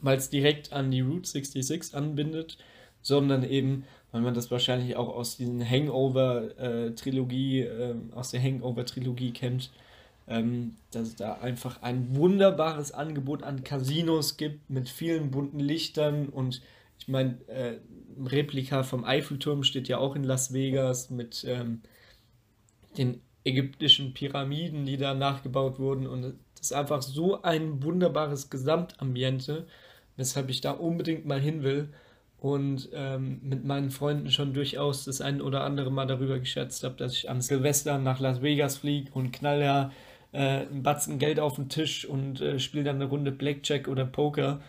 weil 0.00 0.18
es 0.18 0.30
direkt 0.30 0.72
an 0.72 0.90
die 0.90 1.00
Route 1.00 1.28
66 1.28 1.94
anbindet, 1.94 2.58
sondern 3.02 3.42
eben, 3.42 3.84
weil 4.12 4.20
man 4.22 4.34
das 4.34 4.50
wahrscheinlich 4.50 4.96
auch 4.96 5.08
aus 5.08 5.36
diesen 5.36 5.68
Hangover-Trilogie, 5.68 7.60
äh, 7.60 7.90
äh, 7.90 7.94
aus 8.14 8.30
der 8.30 8.42
Hangover-Trilogie 8.42 9.32
kennt, 9.32 9.70
ähm, 10.28 10.76
dass 10.90 11.08
es 11.08 11.16
da 11.16 11.34
einfach 11.34 11.82
ein 11.82 12.16
wunderbares 12.16 12.92
Angebot 12.92 13.42
an 13.42 13.64
Casinos 13.64 14.36
gibt 14.36 14.68
mit 14.70 14.88
vielen 14.88 15.30
bunten 15.30 15.60
Lichtern 15.60 16.28
und 16.28 16.62
ich 16.98 17.08
meine, 17.08 17.38
äh, 17.46 17.78
ein 18.18 18.26
Replika 18.26 18.82
vom 18.82 19.04
Eiffelturm 19.04 19.62
steht 19.62 19.88
ja 19.88 19.98
auch 19.98 20.16
in 20.16 20.24
Las 20.24 20.52
Vegas 20.52 21.10
mit 21.10 21.44
ähm, 21.48 21.80
den 22.96 23.20
ägyptischen 23.44 24.14
Pyramiden, 24.14 24.86
die 24.86 24.96
da 24.96 25.14
nachgebaut 25.14 25.78
wurden. 25.78 26.06
Und 26.06 26.22
das 26.22 26.60
ist 26.60 26.72
einfach 26.72 27.02
so 27.02 27.42
ein 27.42 27.82
wunderbares 27.82 28.50
Gesamtambiente, 28.50 29.66
weshalb 30.16 30.50
ich 30.50 30.60
da 30.60 30.72
unbedingt 30.72 31.26
mal 31.26 31.40
hin 31.40 31.62
will. 31.62 31.88
Und 32.40 32.88
ähm, 32.92 33.40
mit 33.42 33.64
meinen 33.64 33.90
Freunden 33.90 34.30
schon 34.30 34.54
durchaus 34.54 35.04
das 35.04 35.20
ein 35.20 35.40
oder 35.40 35.64
andere 35.64 35.90
Mal 35.90 36.06
darüber 36.06 36.38
geschätzt 36.38 36.84
habe, 36.84 36.94
dass 36.94 37.12
ich 37.12 37.28
am 37.28 37.40
Silvester 37.40 37.98
nach 37.98 38.20
Las 38.20 38.42
Vegas 38.42 38.76
fliege 38.76 39.10
und 39.12 39.32
knall 39.32 39.60
ja 39.60 39.90
äh, 40.32 40.66
einen 40.66 40.84
Batzen 40.84 41.18
Geld 41.18 41.40
auf 41.40 41.56
den 41.56 41.68
Tisch 41.68 42.04
und 42.04 42.40
äh, 42.40 42.60
spiele 42.60 42.84
dann 42.84 42.96
eine 42.96 43.06
Runde 43.06 43.32
Blackjack 43.32 43.88
oder 43.88 44.04
Poker, 44.04 44.60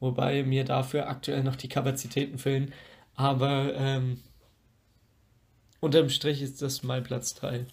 wobei 0.00 0.42
mir 0.42 0.64
dafür 0.64 1.08
aktuell 1.08 1.42
noch 1.42 1.56
die 1.56 1.68
Kapazitäten 1.68 2.38
fehlen. 2.38 2.72
Aber 3.14 3.74
ähm, 3.74 4.20
unterm 5.80 6.08
Strich 6.08 6.42
ist 6.42 6.62
das 6.62 6.82
mein 6.82 7.02
Platz 7.02 7.34
3. 7.34 7.66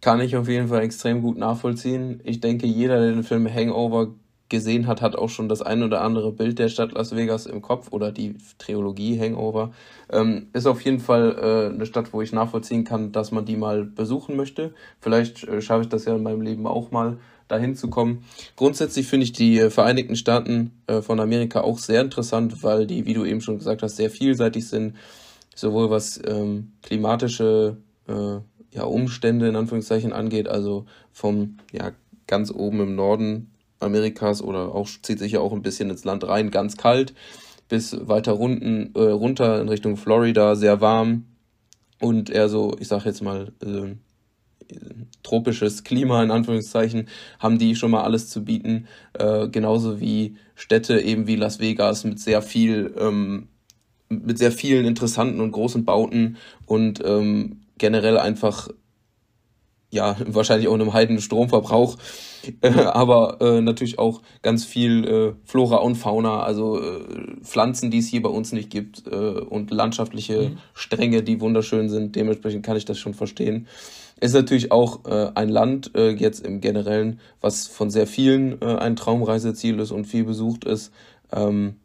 Kann 0.00 0.20
ich 0.20 0.36
auf 0.36 0.48
jeden 0.48 0.68
Fall 0.68 0.82
extrem 0.82 1.20
gut 1.20 1.36
nachvollziehen. 1.36 2.20
Ich 2.24 2.40
denke, 2.40 2.66
jeder, 2.66 2.98
der 3.00 3.12
den 3.12 3.22
Film 3.22 3.52
Hangover 3.52 4.08
gesehen 4.48 4.86
hat, 4.86 5.00
hat 5.00 5.16
auch 5.16 5.28
schon 5.28 5.48
das 5.48 5.62
ein 5.62 5.82
oder 5.82 6.02
andere 6.02 6.32
Bild 6.32 6.58
der 6.58 6.68
Stadt 6.68 6.92
Las 6.92 7.14
Vegas 7.14 7.46
im 7.46 7.62
Kopf 7.62 7.92
oder 7.92 8.12
die 8.12 8.36
Trilogie 8.58 9.18
Hangover. 9.18 9.72
Ähm, 10.10 10.48
ist 10.52 10.66
auf 10.66 10.82
jeden 10.82 11.00
Fall 11.00 11.36
äh, 11.38 11.74
eine 11.74 11.86
Stadt, 11.86 12.12
wo 12.12 12.20
ich 12.20 12.32
nachvollziehen 12.32 12.84
kann, 12.84 13.12
dass 13.12 13.30
man 13.30 13.44
die 13.44 13.56
mal 13.56 13.84
besuchen 13.84 14.36
möchte. 14.36 14.74
Vielleicht 15.00 15.44
äh, 15.44 15.62
schaffe 15.62 15.82
ich 15.82 15.88
das 15.88 16.04
ja 16.04 16.16
in 16.16 16.22
meinem 16.22 16.42
Leben 16.42 16.66
auch 16.66 16.90
mal 16.90 17.18
dahin 17.48 17.74
zu 17.74 17.88
kommen. 17.88 18.24
Grundsätzlich 18.56 19.06
finde 19.06 19.24
ich 19.24 19.32
die 19.32 19.58
äh, 19.58 19.70
Vereinigten 19.70 20.16
Staaten 20.16 20.72
äh, 20.86 21.00
von 21.00 21.20
Amerika 21.20 21.60
auch 21.60 21.78
sehr 21.78 22.00
interessant, 22.00 22.62
weil 22.62 22.86
die, 22.86 23.06
wie 23.06 23.14
du 23.14 23.24
eben 23.24 23.40
schon 23.40 23.58
gesagt 23.58 23.82
hast, 23.82 23.96
sehr 23.96 24.10
vielseitig 24.10 24.68
sind, 24.68 24.94
sowohl 25.54 25.90
was 25.90 26.20
ähm, 26.26 26.72
klimatische 26.82 27.76
äh, 28.08 28.38
ja, 28.72 28.84
Umstände 28.84 29.48
in 29.48 29.56
Anführungszeichen 29.56 30.12
angeht, 30.12 30.48
also 30.48 30.86
vom 31.12 31.56
ja, 31.72 31.92
ganz 32.26 32.52
oben 32.52 32.80
im 32.80 32.94
Norden 32.94 33.50
Amerikas 33.80 34.42
oder 34.42 34.74
auch 34.74 34.88
zieht 35.02 35.18
sich 35.18 35.32
ja 35.32 35.40
auch 35.40 35.52
ein 35.52 35.62
bisschen 35.62 35.90
ins 35.90 36.04
Land 36.04 36.26
rein, 36.26 36.50
ganz 36.50 36.76
kalt, 36.76 37.14
bis 37.68 37.96
weiter 38.08 38.32
runden, 38.32 38.92
äh, 38.94 39.00
runter 39.00 39.60
in 39.60 39.68
Richtung 39.68 39.96
Florida, 39.96 40.54
sehr 40.54 40.80
warm 40.80 41.24
und 42.00 42.30
eher 42.30 42.48
so, 42.48 42.76
ich 42.78 42.88
sag 42.88 43.04
jetzt 43.04 43.22
mal, 43.22 43.52
äh, 43.62 43.94
tropisches 45.22 45.84
Klima 45.84 46.22
in 46.22 46.30
Anführungszeichen, 46.30 47.08
haben 47.38 47.58
die 47.58 47.74
schon 47.74 47.90
mal 47.90 48.02
alles 48.02 48.28
zu 48.28 48.44
bieten, 48.44 48.86
äh, 49.14 49.48
genauso 49.48 50.00
wie 50.00 50.36
Städte 50.54 51.00
eben 51.00 51.26
wie 51.26 51.36
Las 51.36 51.58
Vegas 51.58 52.04
mit 52.04 52.20
sehr 52.20 52.42
viel, 52.42 52.94
ähm, 52.98 53.48
mit 54.10 54.38
sehr 54.38 54.52
vielen 54.52 54.84
interessanten 54.84 55.40
und 55.40 55.52
großen 55.52 55.84
Bauten 55.84 56.36
und 56.66 57.02
ähm, 57.04 57.60
generell 57.78 58.18
einfach 58.18 58.68
ja, 59.90 60.16
wahrscheinlich 60.26 60.68
auch 60.68 60.74
einem 60.74 60.92
heiden 60.92 61.20
Stromverbrauch, 61.20 61.96
äh, 62.60 62.68
aber 62.70 63.38
äh, 63.40 63.60
natürlich 63.60 63.98
auch 63.98 64.22
ganz 64.42 64.64
viel 64.64 65.04
äh, 65.04 65.32
Flora 65.44 65.76
und 65.76 65.96
Fauna, 65.96 66.42
also 66.42 66.80
äh, 66.80 67.40
Pflanzen, 67.42 67.90
die 67.90 67.98
es 67.98 68.08
hier 68.08 68.22
bei 68.22 68.30
uns 68.30 68.52
nicht 68.52 68.70
gibt 68.70 69.06
äh, 69.06 69.14
und 69.14 69.70
landschaftliche 69.70 70.50
mhm. 70.50 70.58
Stränge, 70.74 71.22
die 71.22 71.40
wunderschön 71.40 71.88
sind. 71.88 72.16
Dementsprechend 72.16 72.64
kann 72.64 72.76
ich 72.76 72.84
das 72.84 72.98
schon 72.98 73.14
verstehen. 73.14 73.66
Ist 74.20 74.34
natürlich 74.34 74.70
auch 74.70 75.06
äh, 75.06 75.30
ein 75.34 75.48
Land 75.48 75.92
äh, 75.94 76.10
jetzt 76.10 76.44
im 76.44 76.60
Generellen, 76.60 77.20
was 77.40 77.66
von 77.66 77.90
sehr 77.90 78.06
vielen 78.06 78.60
äh, 78.60 78.76
ein 78.76 78.94
Traumreiseziel 78.94 79.78
ist 79.80 79.92
und 79.92 80.04
viel 80.04 80.24
besucht 80.24 80.64
ist. 80.64 80.92
Ähm, 81.32 81.76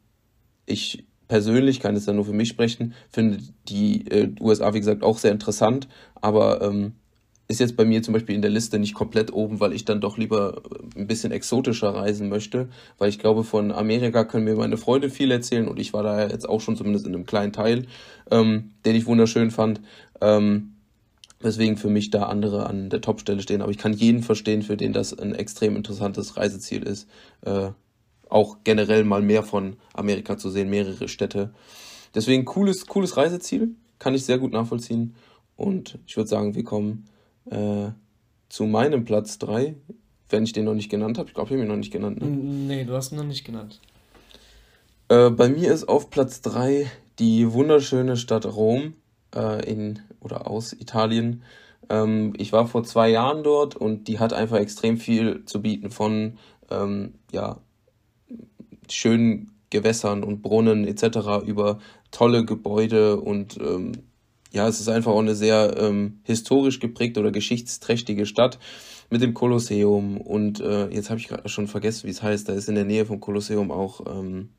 ich 0.65 1.05
persönlich 1.27 1.79
kann 1.79 1.95
es 1.95 2.05
ja 2.05 2.13
nur 2.13 2.25
für 2.25 2.33
mich 2.33 2.49
sprechen, 2.49 2.93
finde 3.09 3.39
die 3.67 4.07
äh, 4.07 4.29
USA, 4.39 4.73
wie 4.73 4.79
gesagt, 4.79 5.03
auch 5.03 5.17
sehr 5.17 5.31
interessant, 5.31 5.87
aber 6.15 6.61
ähm, 6.61 6.93
ist 7.47 7.59
jetzt 7.59 7.77
bei 7.77 7.85
mir 7.85 8.01
zum 8.01 8.13
Beispiel 8.13 8.35
in 8.35 8.41
der 8.41 8.49
Liste 8.51 8.79
nicht 8.79 8.95
komplett 8.95 9.31
oben, 9.31 9.59
weil 9.59 9.73
ich 9.73 9.85
dann 9.85 10.01
doch 10.01 10.17
lieber 10.17 10.63
äh, 10.95 10.99
ein 10.99 11.07
bisschen 11.07 11.31
exotischer 11.31 11.89
reisen 11.89 12.29
möchte, 12.29 12.69
weil 12.97 13.09
ich 13.09 13.19
glaube, 13.19 13.43
von 13.43 13.71
Amerika 13.71 14.23
können 14.23 14.45
mir 14.45 14.55
meine 14.55 14.77
Freunde 14.77 15.09
viel 15.09 15.31
erzählen 15.31 15.67
und 15.67 15.79
ich 15.79 15.93
war 15.93 16.03
da 16.03 16.27
jetzt 16.27 16.49
auch 16.49 16.61
schon 16.61 16.75
zumindest 16.75 17.05
in 17.05 17.13
einem 17.13 17.25
kleinen 17.25 17.53
Teil, 17.53 17.85
ähm, 18.31 18.71
den 18.85 18.95
ich 18.95 19.05
wunderschön 19.05 19.51
fand. 19.51 19.81
Ähm, 20.21 20.71
weswegen 21.41 21.77
für 21.77 21.89
mich 21.89 22.09
da 22.09 22.23
andere 22.23 22.65
an 22.65 22.89
der 22.89 23.01
Topstelle 23.01 23.41
stehen. 23.41 23.61
Aber 23.61 23.69
ich 23.69 23.77
kann 23.77 23.93
jeden 23.93 24.23
verstehen, 24.23 24.63
für 24.63 24.77
den 24.77 24.93
das 24.93 25.17
ein 25.17 25.35
extrem 25.35 25.75
interessantes 25.75 26.37
Reiseziel 26.37 26.81
ist. 26.81 27.07
Äh, 27.41 27.69
auch 28.35 28.57
generell 28.65 29.05
mal 29.05 29.21
mehr 29.21 29.43
von 29.43 29.77
Amerika 29.93 30.37
zu 30.37 30.49
sehen, 30.49 30.69
mehrere 30.69 31.07
Städte. 31.07 31.53
Deswegen 32.13 32.43
cooles, 32.43 32.85
cooles 32.85 33.15
Reiseziel, 33.15 33.69
kann 33.97 34.13
ich 34.13 34.25
sehr 34.25 34.37
gut 34.37 34.51
nachvollziehen. 34.51 35.15
Und 35.55 35.97
ich 36.05 36.17
würde 36.17 36.29
sagen, 36.29 36.53
wir 36.53 36.65
kommen 36.65 37.05
äh, 37.49 37.87
zu 38.49 38.65
meinem 38.65 39.05
Platz 39.05 39.39
3, 39.39 39.75
wenn 40.29 40.43
ich 40.43 40.51
den 40.51 40.65
noch 40.65 40.73
nicht 40.73 40.91
genannt 40.91 41.17
habe. 41.17 41.29
Ich 41.29 41.33
glaube, 41.33 41.47
ich 41.47 41.53
habe 41.53 41.63
ihn 41.63 41.69
noch 41.69 41.77
nicht 41.77 41.93
genannt. 41.93 42.21
Ne? 42.21 42.27
Nee, 42.27 42.83
du 42.83 42.93
hast 42.93 43.13
ihn 43.13 43.17
noch 43.17 43.23
nicht 43.23 43.45
genannt. 43.45 43.79
Äh, 45.07 45.29
bei 45.29 45.47
mir 45.47 45.73
ist 45.73 45.87
auf 45.87 46.09
Platz 46.09 46.41
3 46.41 46.91
die 47.19 47.53
wunderschöne 47.53 48.17
Stadt 48.17 48.45
Rom 48.45 48.95
äh, 49.33 49.65
in 49.65 49.99
oder 50.19 50.51
aus 50.51 50.73
Italien. 50.73 51.43
Ähm, 51.89 52.33
ich 52.37 52.51
war 52.51 52.67
vor 52.67 52.83
zwei 52.83 53.09
Jahren 53.09 53.43
dort 53.43 53.77
und 53.77 54.09
die 54.09 54.19
hat 54.19 54.33
einfach 54.33 54.57
extrem 54.57 54.97
viel 54.97 55.45
zu 55.45 55.61
bieten 55.61 55.89
von 55.89 56.37
ähm, 56.69 57.13
ja, 57.31 57.59
schönen 58.89 59.51
Gewässern 59.69 60.23
und 60.23 60.41
Brunnen 60.41 60.85
etc. 60.85 61.45
über 61.45 61.79
tolle 62.11 62.45
Gebäude 62.45 63.19
und 63.19 63.57
ähm, 63.57 63.91
ja, 64.51 64.67
es 64.67 64.79
ist 64.79 64.87
einfach 64.87 65.11
auch 65.11 65.19
eine 65.19 65.35
sehr 65.35 65.75
ähm, 65.77 66.19
historisch 66.23 66.79
geprägte 66.79 67.19
oder 67.19 67.31
geschichtsträchtige 67.31 68.25
Stadt 68.25 68.57
mit 69.09 69.21
dem 69.21 69.33
Kolosseum 69.33 70.17
und 70.17 70.61
äh, 70.61 70.87
jetzt 70.87 71.09
habe 71.09 71.19
ich 71.19 71.27
gerade 71.27 71.49
schon 71.49 71.67
vergessen, 71.67 72.07
wie 72.07 72.11
es 72.11 72.23
heißt. 72.23 72.47
Da 72.47 72.53
ist 72.53 72.69
in 72.69 72.75
der 72.75 72.85
Nähe 72.85 73.05
vom 73.05 73.19
Kolosseum 73.19 73.69
auch 73.69 74.01
ähm, 74.07 74.49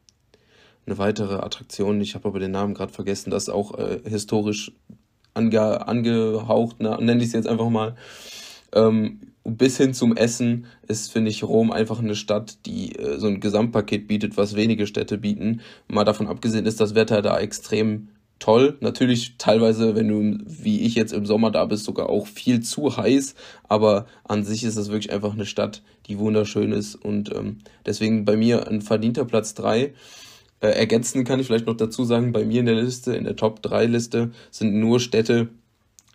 eine 0.86 0.98
weitere 0.98 1.36
Attraktion. 1.36 2.00
Ich 2.00 2.14
habe 2.14 2.28
aber 2.28 2.38
den 2.38 2.52
Namen 2.52 2.74
gerade 2.74 2.92
vergessen. 2.92 3.30
Das 3.30 3.44
ist 3.44 3.48
auch 3.48 3.76
äh, 3.78 4.00
historisch 4.04 4.72
ange, 5.34 5.86
angehaucht, 5.86 6.80
ne, 6.80 6.96
nenne 7.00 7.22
ich 7.22 7.28
es 7.28 7.32
jetzt 7.32 7.48
einfach 7.48 7.70
mal. 7.70 7.96
Ähm, 8.76 9.20
bis 9.44 9.76
hin 9.76 9.94
zum 9.94 10.16
Essen 10.16 10.66
ist, 10.88 11.12
finde 11.12 11.30
ich, 11.30 11.44
Rom 11.44 11.70
einfach 11.70 12.00
eine 12.00 12.16
Stadt, 12.16 12.66
die 12.66 12.96
äh, 12.96 13.18
so 13.18 13.28
ein 13.28 13.40
Gesamtpaket 13.40 14.08
bietet, 14.08 14.36
was 14.36 14.56
wenige 14.56 14.86
Städte 14.86 15.18
bieten. 15.18 15.60
Mal 15.88 16.04
davon 16.04 16.26
abgesehen 16.26 16.66
ist 16.66 16.80
das 16.80 16.94
Wetter 16.94 17.22
da 17.22 17.38
extrem 17.38 18.08
toll. 18.38 18.76
Natürlich 18.80 19.36
teilweise, 19.38 19.94
wenn 19.94 20.08
du 20.08 20.38
wie 20.46 20.82
ich 20.82 20.94
jetzt 20.94 21.12
im 21.12 21.26
Sommer 21.26 21.50
da 21.50 21.64
bist, 21.64 21.84
sogar 21.84 22.10
auch 22.10 22.26
viel 22.26 22.60
zu 22.60 22.96
heiß. 22.96 23.34
Aber 23.68 24.06
an 24.24 24.44
sich 24.44 24.64
ist 24.64 24.76
das 24.76 24.90
wirklich 24.90 25.12
einfach 25.12 25.32
eine 25.32 25.46
Stadt, 25.46 25.82
die 26.06 26.18
wunderschön 26.18 26.72
ist. 26.72 26.96
Und 26.96 27.34
ähm, 27.34 27.58
deswegen 27.86 28.24
bei 28.24 28.36
mir 28.36 28.68
ein 28.68 28.82
verdienter 28.82 29.24
Platz 29.24 29.54
3. 29.54 29.94
Äh, 30.60 30.68
ergänzend 30.68 31.26
kann 31.26 31.40
ich 31.40 31.46
vielleicht 31.46 31.66
noch 31.66 31.76
dazu 31.76 32.04
sagen, 32.04 32.32
bei 32.32 32.44
mir 32.44 32.60
in 32.60 32.66
der 32.66 32.82
Liste, 32.82 33.14
in 33.14 33.24
der 33.24 33.36
Top 33.36 33.62
3 33.62 33.86
Liste, 33.86 34.32
sind 34.50 34.74
nur 34.74 35.00
Städte, 35.00 35.48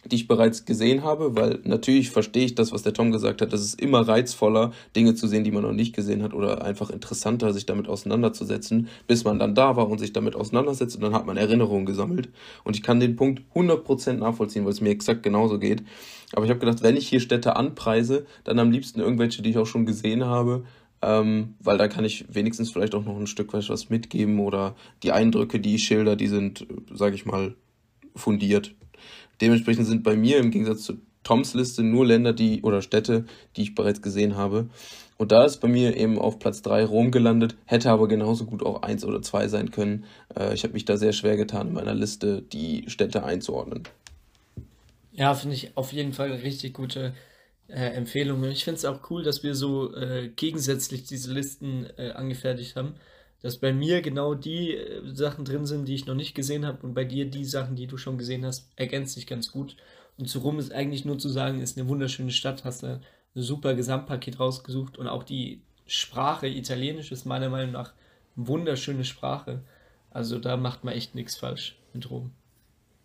die 0.05 0.15
ich 0.15 0.27
bereits 0.27 0.65
gesehen 0.65 1.03
habe, 1.03 1.35
weil 1.35 1.59
natürlich 1.63 2.09
verstehe 2.09 2.45
ich 2.45 2.55
das, 2.55 2.71
was 2.71 2.83
der 2.83 2.93
Tom 2.93 3.11
gesagt 3.11 3.41
hat. 3.41 3.53
Das 3.53 3.61
ist 3.61 3.79
immer 3.79 4.07
reizvoller, 4.07 4.71
Dinge 4.95 5.15
zu 5.15 5.27
sehen, 5.27 5.43
die 5.43 5.51
man 5.51 5.63
noch 5.63 5.73
nicht 5.73 5.95
gesehen 5.95 6.23
hat 6.23 6.33
oder 6.33 6.63
einfach 6.63 6.89
interessanter, 6.89 7.53
sich 7.53 7.65
damit 7.65 7.87
auseinanderzusetzen, 7.87 8.87
bis 9.07 9.23
man 9.23 9.39
dann 9.39 9.55
da 9.55 9.75
war 9.75 9.89
und 9.89 9.99
sich 9.99 10.13
damit 10.13 10.35
auseinandersetzt 10.35 10.95
und 10.95 11.03
dann 11.03 11.13
hat 11.13 11.25
man 11.25 11.37
Erinnerungen 11.37 11.85
gesammelt. 11.85 12.29
Und 12.63 12.75
ich 12.75 12.83
kann 12.83 12.99
den 12.99 13.15
Punkt 13.15 13.43
100% 13.53 14.13
nachvollziehen, 14.13 14.65
weil 14.65 14.71
es 14.71 14.81
mir 14.81 14.89
exakt 14.89 15.23
genauso 15.23 15.59
geht. 15.59 15.83
Aber 16.33 16.45
ich 16.45 16.49
habe 16.49 16.59
gedacht, 16.59 16.81
wenn 16.81 16.97
ich 16.97 17.07
hier 17.07 17.19
Städte 17.19 17.55
anpreise, 17.55 18.25
dann 18.43 18.59
am 18.59 18.71
liebsten 18.71 19.01
irgendwelche, 19.01 19.41
die 19.41 19.51
ich 19.51 19.57
auch 19.57 19.65
schon 19.65 19.85
gesehen 19.85 20.25
habe, 20.25 20.63
ähm, 21.01 21.55
weil 21.59 21.77
da 21.77 21.87
kann 21.87 22.05
ich 22.05 22.25
wenigstens 22.33 22.71
vielleicht 22.71 22.95
auch 22.95 23.03
noch 23.03 23.17
ein 23.17 23.27
Stück 23.27 23.53
weit 23.53 23.69
was 23.69 23.89
mitgeben 23.89 24.39
oder 24.39 24.75
die 25.03 25.11
Eindrücke, 25.11 25.59
die 25.59 25.75
ich 25.75 25.83
schilder, 25.83 26.15
die 26.15 26.27
sind, 26.27 26.65
sage 26.93 27.15
ich 27.15 27.25
mal, 27.25 27.55
fundiert. 28.15 28.75
Dementsprechend 29.41 29.87
sind 29.87 30.03
bei 30.03 30.15
mir 30.15 30.37
im 30.37 30.51
Gegensatz 30.51 30.83
zu 30.83 30.99
Toms 31.23 31.53
Liste 31.53 31.83
nur 31.83 32.05
Länder, 32.05 32.33
die 32.33 32.61
oder 32.61 32.81
Städte, 32.81 33.25
die 33.55 33.63
ich 33.63 33.75
bereits 33.75 34.01
gesehen 34.01 34.35
habe. 34.35 34.69
Und 35.17 35.31
da 35.31 35.45
ist 35.45 35.57
bei 35.57 35.67
mir 35.67 35.95
eben 35.95 36.17
auf 36.17 36.39
Platz 36.39 36.63
3 36.63 36.85
Rom 36.85 37.11
gelandet, 37.11 37.55
hätte 37.65 37.91
aber 37.91 38.07
genauso 38.07 38.45
gut 38.45 38.63
auch 38.65 38.81
1 38.81 39.05
oder 39.05 39.21
2 39.21 39.47
sein 39.49 39.71
können. 39.71 40.05
Äh, 40.35 40.53
ich 40.53 40.63
habe 40.63 40.73
mich 40.73 40.85
da 40.85 40.97
sehr 40.97 41.13
schwer 41.13 41.37
getan, 41.37 41.67
in 41.67 41.73
meiner 41.73 41.93
Liste 41.93 42.41
die 42.41 42.85
Städte 42.87 43.23
einzuordnen. 43.23 43.83
Ja, 45.11 45.35
finde 45.35 45.55
ich 45.55 45.77
auf 45.77 45.93
jeden 45.93 46.13
Fall 46.13 46.31
richtig 46.31 46.73
gute 46.73 47.13
äh, 47.67 47.91
Empfehlung. 47.91 48.43
Ich 48.45 48.63
finde 48.63 48.77
es 48.77 48.85
auch 48.85 49.11
cool, 49.11 49.21
dass 49.21 49.43
wir 49.43 49.53
so 49.53 49.95
äh, 49.95 50.29
gegensätzlich 50.29 51.03
diese 51.03 51.31
Listen 51.31 51.85
äh, 51.97 52.11
angefertigt 52.11 52.75
haben 52.75 52.95
dass 53.41 53.57
bei 53.57 53.73
mir 53.73 54.01
genau 54.01 54.33
die 54.33 54.75
äh, 54.75 55.01
Sachen 55.13 55.45
drin 55.45 55.65
sind, 55.65 55.87
die 55.87 55.95
ich 55.95 56.05
noch 56.05 56.15
nicht 56.15 56.35
gesehen 56.35 56.65
habe 56.65 56.85
und 56.85 56.93
bei 56.93 57.05
dir 57.05 57.29
die 57.29 57.45
Sachen, 57.45 57.75
die 57.75 57.87
du 57.87 57.97
schon 57.97 58.17
gesehen 58.17 58.45
hast, 58.45 58.69
ergänzt 58.75 59.15
sich 59.15 59.27
ganz 59.27 59.51
gut. 59.51 59.75
Und 60.17 60.27
zu 60.27 60.39
Rom 60.39 60.59
ist 60.59 60.71
eigentlich 60.71 61.05
nur 61.05 61.17
zu 61.17 61.29
sagen, 61.29 61.61
ist 61.61 61.77
eine 61.77 61.87
wunderschöne 61.87 62.31
Stadt, 62.31 62.63
hast 62.63 62.83
ein 62.83 63.01
super 63.33 63.73
Gesamtpaket 63.73 64.39
rausgesucht 64.39 64.97
und 64.97 65.07
auch 65.07 65.23
die 65.23 65.61
Sprache, 65.87 66.47
Italienisch 66.47 67.11
ist 67.11 67.25
meiner 67.25 67.49
Meinung 67.49 67.71
nach 67.71 67.93
eine 68.37 68.47
wunderschöne 68.47 69.03
Sprache. 69.03 69.63
Also 70.09 70.39
da 70.39 70.57
macht 70.57 70.83
man 70.83 70.93
echt 70.93 71.15
nichts 71.15 71.35
falsch 71.35 71.77
mit 71.93 72.09
Rom. 72.09 72.31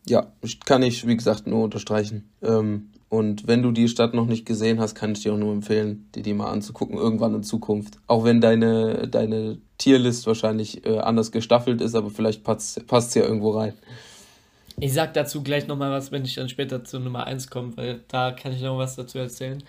Ja, 0.08 0.32
kann 0.64 0.82
ich, 0.82 1.06
wie 1.06 1.16
gesagt, 1.16 1.46
nur 1.46 1.64
unterstreichen. 1.64 2.30
Ähm, 2.42 2.90
und 3.08 3.46
wenn 3.46 3.62
du 3.62 3.70
die 3.70 3.88
Stadt 3.88 4.14
noch 4.14 4.26
nicht 4.26 4.46
gesehen 4.46 4.80
hast, 4.80 4.94
kann 4.94 5.12
ich 5.12 5.22
dir 5.22 5.32
auch 5.32 5.38
nur 5.38 5.52
empfehlen, 5.52 6.08
dir 6.14 6.22
die 6.22 6.34
mal 6.34 6.50
anzugucken, 6.50 6.98
irgendwann 6.98 7.34
in 7.34 7.44
Zukunft. 7.44 7.98
Auch 8.08 8.24
wenn 8.24 8.40
deine, 8.40 9.06
deine 9.06 9.58
Tierlist 9.78 10.26
wahrscheinlich 10.26 10.84
äh, 10.84 10.98
anders 10.98 11.30
gestaffelt 11.30 11.80
ist, 11.80 11.94
aber 11.94 12.10
vielleicht 12.10 12.42
passt 12.42 12.78
es 12.88 13.14
ja 13.14 13.22
irgendwo 13.22 13.50
rein. 13.50 13.74
Ich 14.78 14.92
sag 14.92 15.14
dazu 15.14 15.42
gleich 15.42 15.68
nochmal 15.68 15.90
was, 15.92 16.10
wenn 16.10 16.24
ich 16.24 16.34
dann 16.34 16.48
später 16.48 16.84
zur 16.84 17.00
Nummer 17.00 17.26
1 17.26 17.48
komme, 17.48 17.76
weil 17.76 18.00
da 18.08 18.32
kann 18.32 18.52
ich 18.52 18.60
noch 18.60 18.76
was 18.76 18.96
dazu 18.96 19.18
erzählen. 19.18 19.62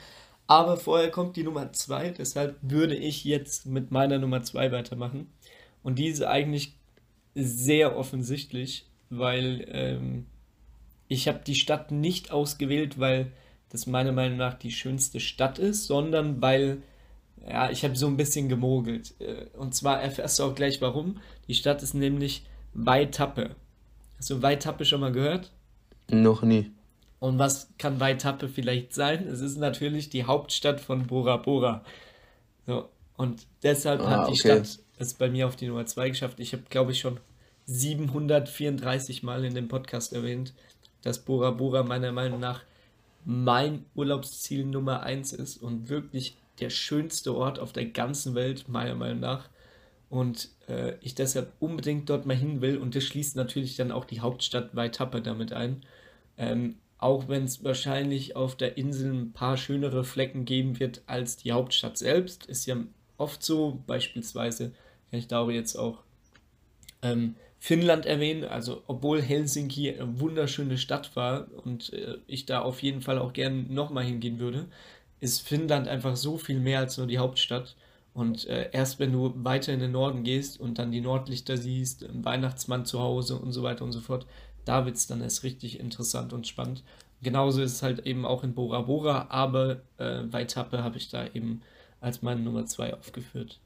Aber 0.47 0.77
vorher 0.77 1.11
kommt 1.11 1.35
die 1.35 1.43
Nummer 1.43 1.71
2, 1.71 2.11
deshalb 2.11 2.57
würde 2.61 2.95
ich 2.95 3.23
jetzt 3.23 3.67
mit 3.67 3.91
meiner 3.91 4.17
Nummer 4.17 4.41
2 4.41 4.71
weitermachen. 4.71 5.27
Und 5.83 5.99
die 5.99 6.07
ist 6.07 6.23
eigentlich 6.23 6.73
sehr 7.35 7.97
offensichtlich, 7.97 8.87
weil 9.09 9.65
ähm, 9.69 10.25
ich 11.07 11.27
habe 11.27 11.39
die 11.45 11.55
Stadt 11.55 11.91
nicht 11.91 12.31
ausgewählt, 12.31 12.99
weil 12.99 13.31
das 13.69 13.87
meiner 13.87 14.11
Meinung 14.11 14.37
nach 14.37 14.53
die 14.53 14.71
schönste 14.71 15.19
Stadt 15.19 15.59
ist, 15.59 15.85
sondern 15.85 16.41
weil, 16.41 16.81
ja, 17.47 17.69
ich 17.69 17.83
habe 17.83 17.95
so 17.95 18.07
ein 18.07 18.17
bisschen 18.17 18.49
gemogelt. 18.49 19.13
Äh, 19.19 19.45
und 19.57 19.75
zwar 19.75 20.01
erfährst 20.01 20.39
du 20.39 20.43
auch 20.43 20.55
gleich 20.55 20.81
warum. 20.81 21.19
Die 21.47 21.53
Stadt 21.53 21.83
ist 21.83 21.93
nämlich 21.93 22.45
Weitappe. 22.73 23.55
Hast 24.17 24.29
du 24.29 24.41
Weitappe 24.41 24.85
schon 24.85 25.01
mal 25.01 25.11
gehört? 25.11 25.51
Noch 26.09 26.43
nie. 26.43 26.71
Und 27.19 27.39
was 27.39 27.69
kann 27.77 27.99
Weitappe 27.99 28.47
vielleicht 28.47 28.93
sein? 28.93 29.27
Es 29.27 29.41
ist 29.41 29.57
natürlich 29.57 30.09
die 30.09 30.25
Hauptstadt 30.25 30.79
von 30.79 31.07
Bora 31.07 31.37
Bora. 31.37 31.83
So, 32.65 32.89
und 33.15 33.47
deshalb 33.63 34.01
ah, 34.01 34.09
hat 34.09 34.27
die 34.27 34.33
okay. 34.33 34.63
Stadt 34.63 34.79
es 34.99 35.13
bei 35.13 35.29
mir 35.29 35.47
auf 35.47 35.55
die 35.55 35.67
Nummer 35.67 35.85
2 35.85 36.09
geschafft. 36.09 36.39
Ich 36.39 36.53
habe, 36.53 36.63
glaube 36.69 36.91
ich, 36.91 36.99
schon 36.99 37.19
734 37.65 39.23
Mal 39.23 39.45
in 39.45 39.53
dem 39.53 39.67
Podcast 39.67 40.13
erwähnt, 40.13 40.53
dass 41.03 41.19
Bora 41.19 41.51
Bora 41.51 41.83
meiner 41.83 42.11
Meinung 42.11 42.39
nach 42.39 42.61
mein 43.25 43.85
Urlaubsziel 43.93 44.65
Nummer 44.65 45.03
1 45.03 45.33
ist 45.33 45.57
und 45.57 45.89
wirklich 45.89 46.37
der 46.59 46.69
schönste 46.69 47.35
Ort 47.35 47.59
auf 47.59 47.73
der 47.73 47.85
ganzen 47.85 48.35
Welt, 48.35 48.67
meiner 48.69 48.95
Meinung 48.95 49.19
nach. 49.19 49.49
Und 50.09 50.49
äh, 50.69 50.93
ich 51.01 51.15
deshalb 51.15 51.51
unbedingt 51.59 52.09
dort 52.09 52.25
mal 52.25 52.35
hin 52.37 52.61
will. 52.61 52.77
Und 52.77 52.95
das 52.95 53.03
schließt 53.03 53.35
natürlich 53.35 53.75
dann 53.75 53.91
auch 53.91 54.05
die 54.05 54.21
Hauptstadt 54.21 54.75
Waitappe 54.75 55.21
damit 55.21 55.51
ein. 55.51 55.83
Ähm, 56.37 56.77
auch 56.97 57.27
wenn 57.27 57.43
es 57.43 57.63
wahrscheinlich 57.63 58.35
auf 58.35 58.55
der 58.55 58.77
Insel 58.77 59.13
ein 59.13 59.33
paar 59.33 59.57
schönere 59.57 60.03
Flecken 60.03 60.45
geben 60.45 60.79
wird 60.79 61.01
als 61.05 61.37
die 61.37 61.51
Hauptstadt 61.51 61.97
selbst. 61.97 62.45
Ist 62.45 62.65
ja 62.65 62.77
oft 63.17 63.43
so, 63.43 63.83
beispielsweise 63.85 64.71
ich 65.11 65.27
darüber 65.27 65.53
jetzt 65.53 65.75
auch 65.75 66.03
ähm, 67.01 67.35
Finnland 67.59 68.05
erwähnen. 68.05 68.45
Also, 68.45 68.83
obwohl 68.87 69.21
Helsinki 69.21 69.93
eine 69.93 70.19
wunderschöne 70.19 70.77
Stadt 70.77 71.15
war 71.15 71.47
und 71.63 71.93
äh, 71.93 72.17
ich 72.27 72.45
da 72.45 72.61
auf 72.61 72.81
jeden 72.83 73.01
Fall 73.01 73.19
auch 73.19 73.33
gern 73.33 73.73
nochmal 73.73 74.03
hingehen 74.03 74.39
würde, 74.39 74.67
ist 75.19 75.47
Finnland 75.47 75.87
einfach 75.87 76.15
so 76.15 76.37
viel 76.37 76.59
mehr 76.59 76.79
als 76.79 76.97
nur 76.97 77.07
die 77.07 77.17
Hauptstadt. 77.17 77.75
Und 78.13 78.47
äh, 78.47 78.69
erst 78.71 78.99
wenn 78.99 79.11
du 79.11 79.33
weiter 79.43 79.73
in 79.73 79.79
den 79.79 79.91
Norden 79.91 80.23
gehst 80.23 80.59
und 80.59 80.79
dann 80.79 80.91
die 80.91 81.01
Nordlichter 81.01 81.57
siehst, 81.57 82.03
im 82.03 82.25
Weihnachtsmann 82.25 82.85
zu 82.85 82.99
Hause 82.99 83.37
und 83.37 83.51
so 83.51 83.63
weiter 83.63 83.85
und 83.85 83.91
so 83.91 84.01
fort, 84.01 84.25
da 84.65 84.85
wird 84.85 84.95
es 84.95 85.07
dann 85.07 85.21
erst 85.21 85.43
richtig 85.43 85.79
interessant 85.79 86.33
und 86.33 86.47
spannend. 86.47 86.83
Genauso 87.21 87.61
ist 87.61 87.73
es 87.73 87.83
halt 87.83 88.05
eben 88.05 88.25
auch 88.25 88.43
in 88.43 88.53
Bora 88.53 88.81
Bora, 88.81 89.27
aber 89.29 89.81
äh, 89.97 90.23
Waitappe 90.31 90.83
habe 90.83 90.97
ich 90.97 91.09
da 91.09 91.27
eben 91.27 91.61
als 91.99 92.21
meine 92.21 92.41
Nummer 92.41 92.65
zwei 92.65 92.93
aufgeführt. 92.93 93.59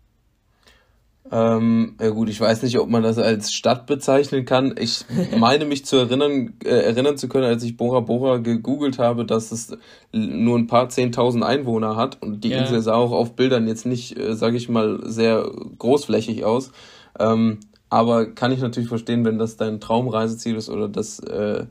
Ähm, 1.30 1.96
ja 2.00 2.10
gut, 2.10 2.30
ich 2.30 2.42
weiß 2.42 2.64
nicht, 2.64 2.78
ob 2.80 2.90
man 2.90 3.04
das 3.04 3.18
als 3.18 3.54
Stadt 3.54 3.86
bezeichnen 3.86 4.46
kann. 4.46 4.76
Ich 4.78 5.06
meine 5.38 5.66
mich 5.66 5.86
zu 5.86 5.98
erinnern, 5.98 6.54
äh, 6.64 6.70
erinnern 6.70 7.18
zu 7.18 7.30
können, 7.30 7.46
als 7.46 7.64
ich 7.64 7.78
Bora 7.78 8.00
Bora 8.00 8.38
gegoogelt 8.38 9.00
habe, 9.00 9.26
dass 9.26 9.52
es 9.52 9.78
nur 10.12 10.58
ein 10.58 10.68
paar 10.68 10.90
zehntausend 10.90 11.44
Einwohner 11.44 11.96
hat 11.96 12.22
und 12.22 12.44
die 12.44 12.50
ja. 12.50 12.60
Insel 12.60 12.82
sah 12.82 12.96
auch 12.96 13.12
auf 13.12 13.36
Bildern 13.36 13.68
jetzt 13.68 13.86
nicht, 13.86 14.18
äh, 14.18 14.36
sage 14.36 14.58
ich 14.58 14.68
mal, 14.68 15.00
sehr 15.04 15.50
großflächig 15.78 16.44
aus. 16.44 16.72
Ähm, 17.20 17.60
aber 17.90 18.26
kann 18.26 18.52
ich 18.52 18.62
natürlich 18.62 18.90
verstehen, 18.90 19.26
wenn 19.26 19.38
das 19.38 19.58
dein 19.58 19.80
Traumreiseziel 19.80 20.56
ist 20.56 20.70
oder 20.70 20.88
das 20.88 21.20
äh, 21.20 21.66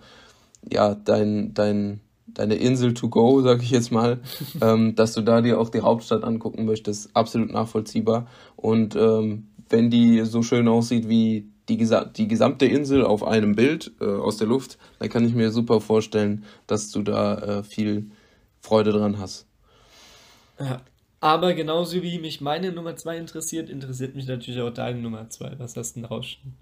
ja 0.70 0.94
dein 0.94 1.54
dein 1.54 2.00
deine 2.34 2.54
Insel 2.54 2.94
to 2.94 3.08
go, 3.08 3.40
sag 3.42 3.62
ich 3.62 3.70
jetzt 3.70 3.92
mal, 3.92 4.20
ähm, 4.60 4.94
dass 4.94 5.12
du 5.12 5.20
da 5.20 5.40
dir 5.40 5.60
auch 5.60 5.70
die 5.70 5.80
Hauptstadt 5.80 6.24
angucken 6.24 6.64
möchtest, 6.64 7.14
absolut 7.14 7.52
nachvollziehbar. 7.52 8.26
Und 8.56 8.96
ähm, 8.96 9.48
wenn 9.68 9.90
die 9.90 10.24
so 10.24 10.42
schön 10.42 10.68
aussieht 10.68 11.08
wie 11.08 11.48
die, 11.68 11.76
gesa 11.76 12.04
die 12.04 12.28
gesamte 12.28 12.66
Insel 12.66 13.04
auf 13.04 13.24
einem 13.24 13.54
Bild 13.54 13.92
äh, 14.00 14.04
aus 14.04 14.36
der 14.36 14.48
Luft, 14.48 14.78
dann 14.98 15.08
kann 15.08 15.24
ich 15.24 15.34
mir 15.34 15.50
super 15.50 15.80
vorstellen, 15.80 16.44
dass 16.66 16.90
du 16.90 17.02
da 17.02 17.38
äh, 17.38 17.62
viel 17.62 18.10
Freude 18.60 18.92
dran 18.92 19.18
hast. 19.18 19.46
Ja, 20.58 20.82
aber 21.20 21.54
genauso 21.54 22.02
wie 22.02 22.18
mich 22.18 22.40
meine 22.40 22.72
Nummer 22.72 22.96
2 22.96 23.18
interessiert, 23.18 23.70
interessiert 23.70 24.14
mich 24.14 24.26
natürlich 24.26 24.60
auch 24.60 24.70
deine 24.70 25.00
Nummer 25.00 25.28
2. 25.28 25.58
Was 25.58 25.76
hast 25.76 25.96
du 25.96 26.00
denn 26.00 26.06
rausstehen? 26.06 26.54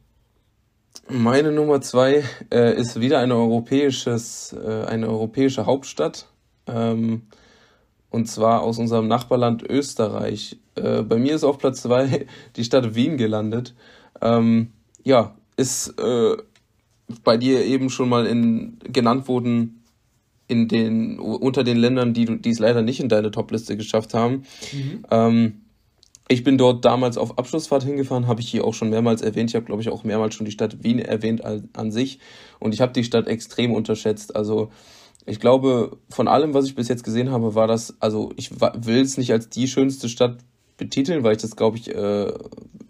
Meine 1.09 1.53
Nummer 1.53 1.81
zwei 1.81 2.25
äh, 2.53 2.75
ist 2.79 3.01
wieder 3.01 3.19
eine, 3.19 3.35
europäisches, 3.35 4.53
äh, 4.53 4.85
eine 4.85 5.09
europäische 5.09 5.67
Hauptstadt. 5.67 6.29
Ähm, 6.67 7.23
und 8.11 8.27
zwar 8.27 8.63
aus 8.63 8.79
unserem 8.79 9.09
Nachbarland 9.09 9.63
Österreich. 9.63 10.59
Äh, 10.75 11.03
bei 11.03 11.17
mir 11.17 11.35
ist 11.35 11.45
auf 11.45 11.59
Platz 11.59 11.83
zwei 11.83 12.27
die 12.57 12.65
Stadt 12.65 12.95
Wien 12.95 13.17
gelandet. 13.17 13.75
Ähm, 14.21 14.73
ja, 15.05 15.37
ist 15.57 15.99
äh, 15.99 16.37
bei 17.25 17.37
dir 17.37 17.65
eben 17.65 17.91
schon 17.91 18.09
mal 18.09 18.27
in, 18.27 18.79
genannt 18.85 19.29
worden 19.29 19.83
in 20.47 20.67
den, 20.69 21.19
unter 21.19 21.63
den 21.63 21.77
Ländern, 21.77 22.15
die, 22.15 22.41
die 22.41 22.51
es 22.51 22.59
leider 22.59 22.83
nicht 22.83 23.01
in 23.01 23.09
deine 23.09 23.31
Topliste 23.31 23.77
geschafft 23.77 24.15
haben. 24.15 24.45
Mhm. 24.73 25.05
Ähm, 25.11 25.61
ich 26.29 26.45
bin 26.45 26.59
dort 26.59 26.85
damals 26.85 27.17
auf 27.17 27.39
Abschlussfahrt 27.39 27.85
hingefahren, 27.85 28.27
habe 28.27 28.43
ich 28.43 28.49
hier 28.51 28.65
auch 28.65 28.75
schon 28.75 28.91
mehrmals 28.91 29.23
erwähnt. 29.23 29.51
Ich 29.51 29.57
habe, 29.57 29.65
glaube 29.65 29.81
ich, 29.81 29.89
auch 29.89 30.05
mehrmals 30.05 30.35
schon 30.35 30.45
die 30.45 30.53
Stadt 30.53 30.85
Wien 30.85 30.99
erwähnt 30.99 31.43
an 31.45 31.91
sich. 31.91 32.19
Und 32.59 32.75
ich 32.75 32.83
habe 32.83 32.93
die 32.93 33.05
Stadt 33.05 33.27
extrem 33.27 33.73
unterschätzt. 33.73 34.37
Also 34.37 34.71
ich 35.25 35.41
glaube, 35.41 35.97
von 36.11 36.29
allem, 36.29 36.53
was 36.53 36.67
ich 36.67 36.75
bis 36.75 36.89
jetzt 36.89 37.03
gesehen 37.03 37.31
habe, 37.31 37.55
war 37.55 37.67
das, 37.67 37.97
also 38.01 38.31
ich 38.37 38.61
will 38.61 39.01
es 39.01 39.17
nicht 39.17 39.33
als 39.33 39.49
die 39.49 39.69
schönste 39.69 40.11
Stadt 40.11 40.39
betiteln, 40.77 41.25
weil 41.25 41.33
ich 41.33 41.43
das, 41.43 41.57
glaube 41.57 41.79
ich, 41.79 41.95
äh, 41.95 42.33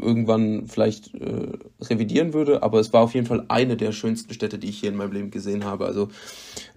irgendwann 0.01 0.67
vielleicht 0.67 1.15
äh, 1.15 1.53
revidieren 1.81 2.35
würde. 2.35 2.65
Aber 2.65 2.81
es 2.81 2.93
war 2.93 3.03
auf 3.03 3.15
jeden 3.15 3.27
Fall 3.27 3.45
eine 3.49 3.77
der 3.77 3.93
schönsten 3.93 4.35
Städte, 4.35 4.59
die 4.59 4.69
ich 4.69 4.81
hier 4.81 4.91
in 4.91 4.97
meinem 4.97 5.13
Leben 5.13 5.31
gesehen 5.31 5.65
habe. 5.65 5.87
Also 5.87 6.09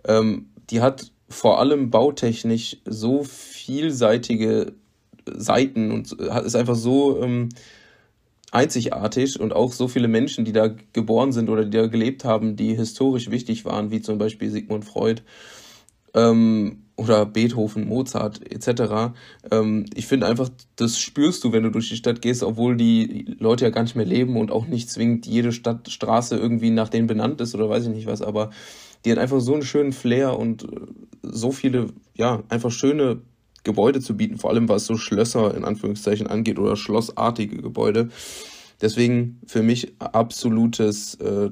ähm, 0.08 0.52
die 0.70 0.82
hat 0.82 1.12
vor 1.28 1.60
allem 1.60 1.90
bautechnisch 1.90 2.78
so 2.86 3.24
vielseitige 3.24 4.74
Seiten 5.26 5.92
und 5.92 6.12
ist 6.12 6.56
einfach 6.56 6.76
so 6.76 7.22
ähm, 7.22 7.50
einzigartig 8.52 9.40
und 9.40 9.54
auch 9.54 9.72
so 9.72 9.88
viele 9.88 10.08
Menschen, 10.08 10.46
die 10.46 10.52
da 10.52 10.70
geboren 10.94 11.32
sind 11.32 11.50
oder 11.50 11.64
die 11.64 11.78
da 11.78 11.88
gelebt 11.88 12.26
haben, 12.26 12.56
die 12.56 12.76
historisch 12.76 13.32
wichtig 13.32 13.66
waren, 13.66 13.92
wie 13.92 14.02
zum 14.02 14.18
Beispiel 14.18 14.50
Sigmund 14.50 14.86
Freud 14.86 15.22
ähm, 16.14 16.84
oder 16.98 17.26
Beethoven, 17.26 17.88
Mozart 17.88 18.42
etc. 18.52 19.14
Ähm, 19.50 19.86
ich 19.96 20.06
finde 20.06 20.28
einfach, 20.28 20.50
das 20.76 21.00
spürst 21.00 21.44
du, 21.44 21.54
wenn 21.54 21.64
du 21.64 21.72
durch 21.72 21.90
die 21.90 21.96
Stadt 21.96 22.22
gehst, 22.22 22.44
obwohl 22.44 22.76
die 22.76 23.36
Leute 23.40 23.64
ja 23.64 23.72
gar 23.72 23.84
nicht 23.84 23.96
mehr 23.96 24.06
leben 24.06 24.36
und 24.36 24.52
auch 24.52 24.68
nicht 24.68 24.90
zwingend 24.90 25.26
jede 25.26 25.54
Stadtstraße 25.54 26.38
irgendwie 26.38 26.70
nach 26.70 26.90
denen 26.90 27.08
benannt 27.08 27.40
ist 27.42 27.56
oder 27.56 27.70
weiß 27.70 27.86
ich 27.86 27.94
nicht 27.96 28.06
was, 28.06 28.22
aber 28.22 28.52
die 29.06 29.12
hat 29.12 29.18
einfach 29.18 29.40
so 29.40 29.54
einen 29.54 29.64
schönen 29.64 29.94
Flair 29.94 30.38
und 30.38 30.64
äh, 30.64 30.68
so 31.24 31.52
viele, 31.52 31.88
ja, 32.16 32.44
einfach 32.50 32.72
schöne 32.72 33.22
Gebäude 33.64 34.02
zu 34.02 34.18
bieten, 34.18 34.38
vor 34.38 34.50
allem 34.50 34.70
was 34.70 34.86
so 34.86 34.98
Schlösser 34.98 35.56
in 35.56 35.64
Anführungszeichen 35.64 36.28
angeht 36.28 36.60
oder 36.60 36.76
schlossartige 36.76 37.58
Gebäude. 37.58 38.10
Deswegen 38.82 39.40
für 39.46 39.62
mich 39.62 39.94
absolutes, 40.00 41.16
äh, 41.16 41.52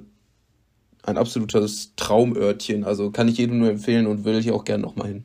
ein 1.03 1.17
absolutes 1.17 1.93
Traumörtchen. 1.95 2.83
Also 2.83 3.11
kann 3.11 3.27
ich 3.27 3.37
jedem 3.37 3.59
nur 3.59 3.69
empfehlen 3.69 4.07
und 4.07 4.25
will 4.25 4.37
ich 4.39 4.51
auch 4.51 4.63
gerne 4.63 4.83
nochmal 4.83 5.09
hin. 5.09 5.23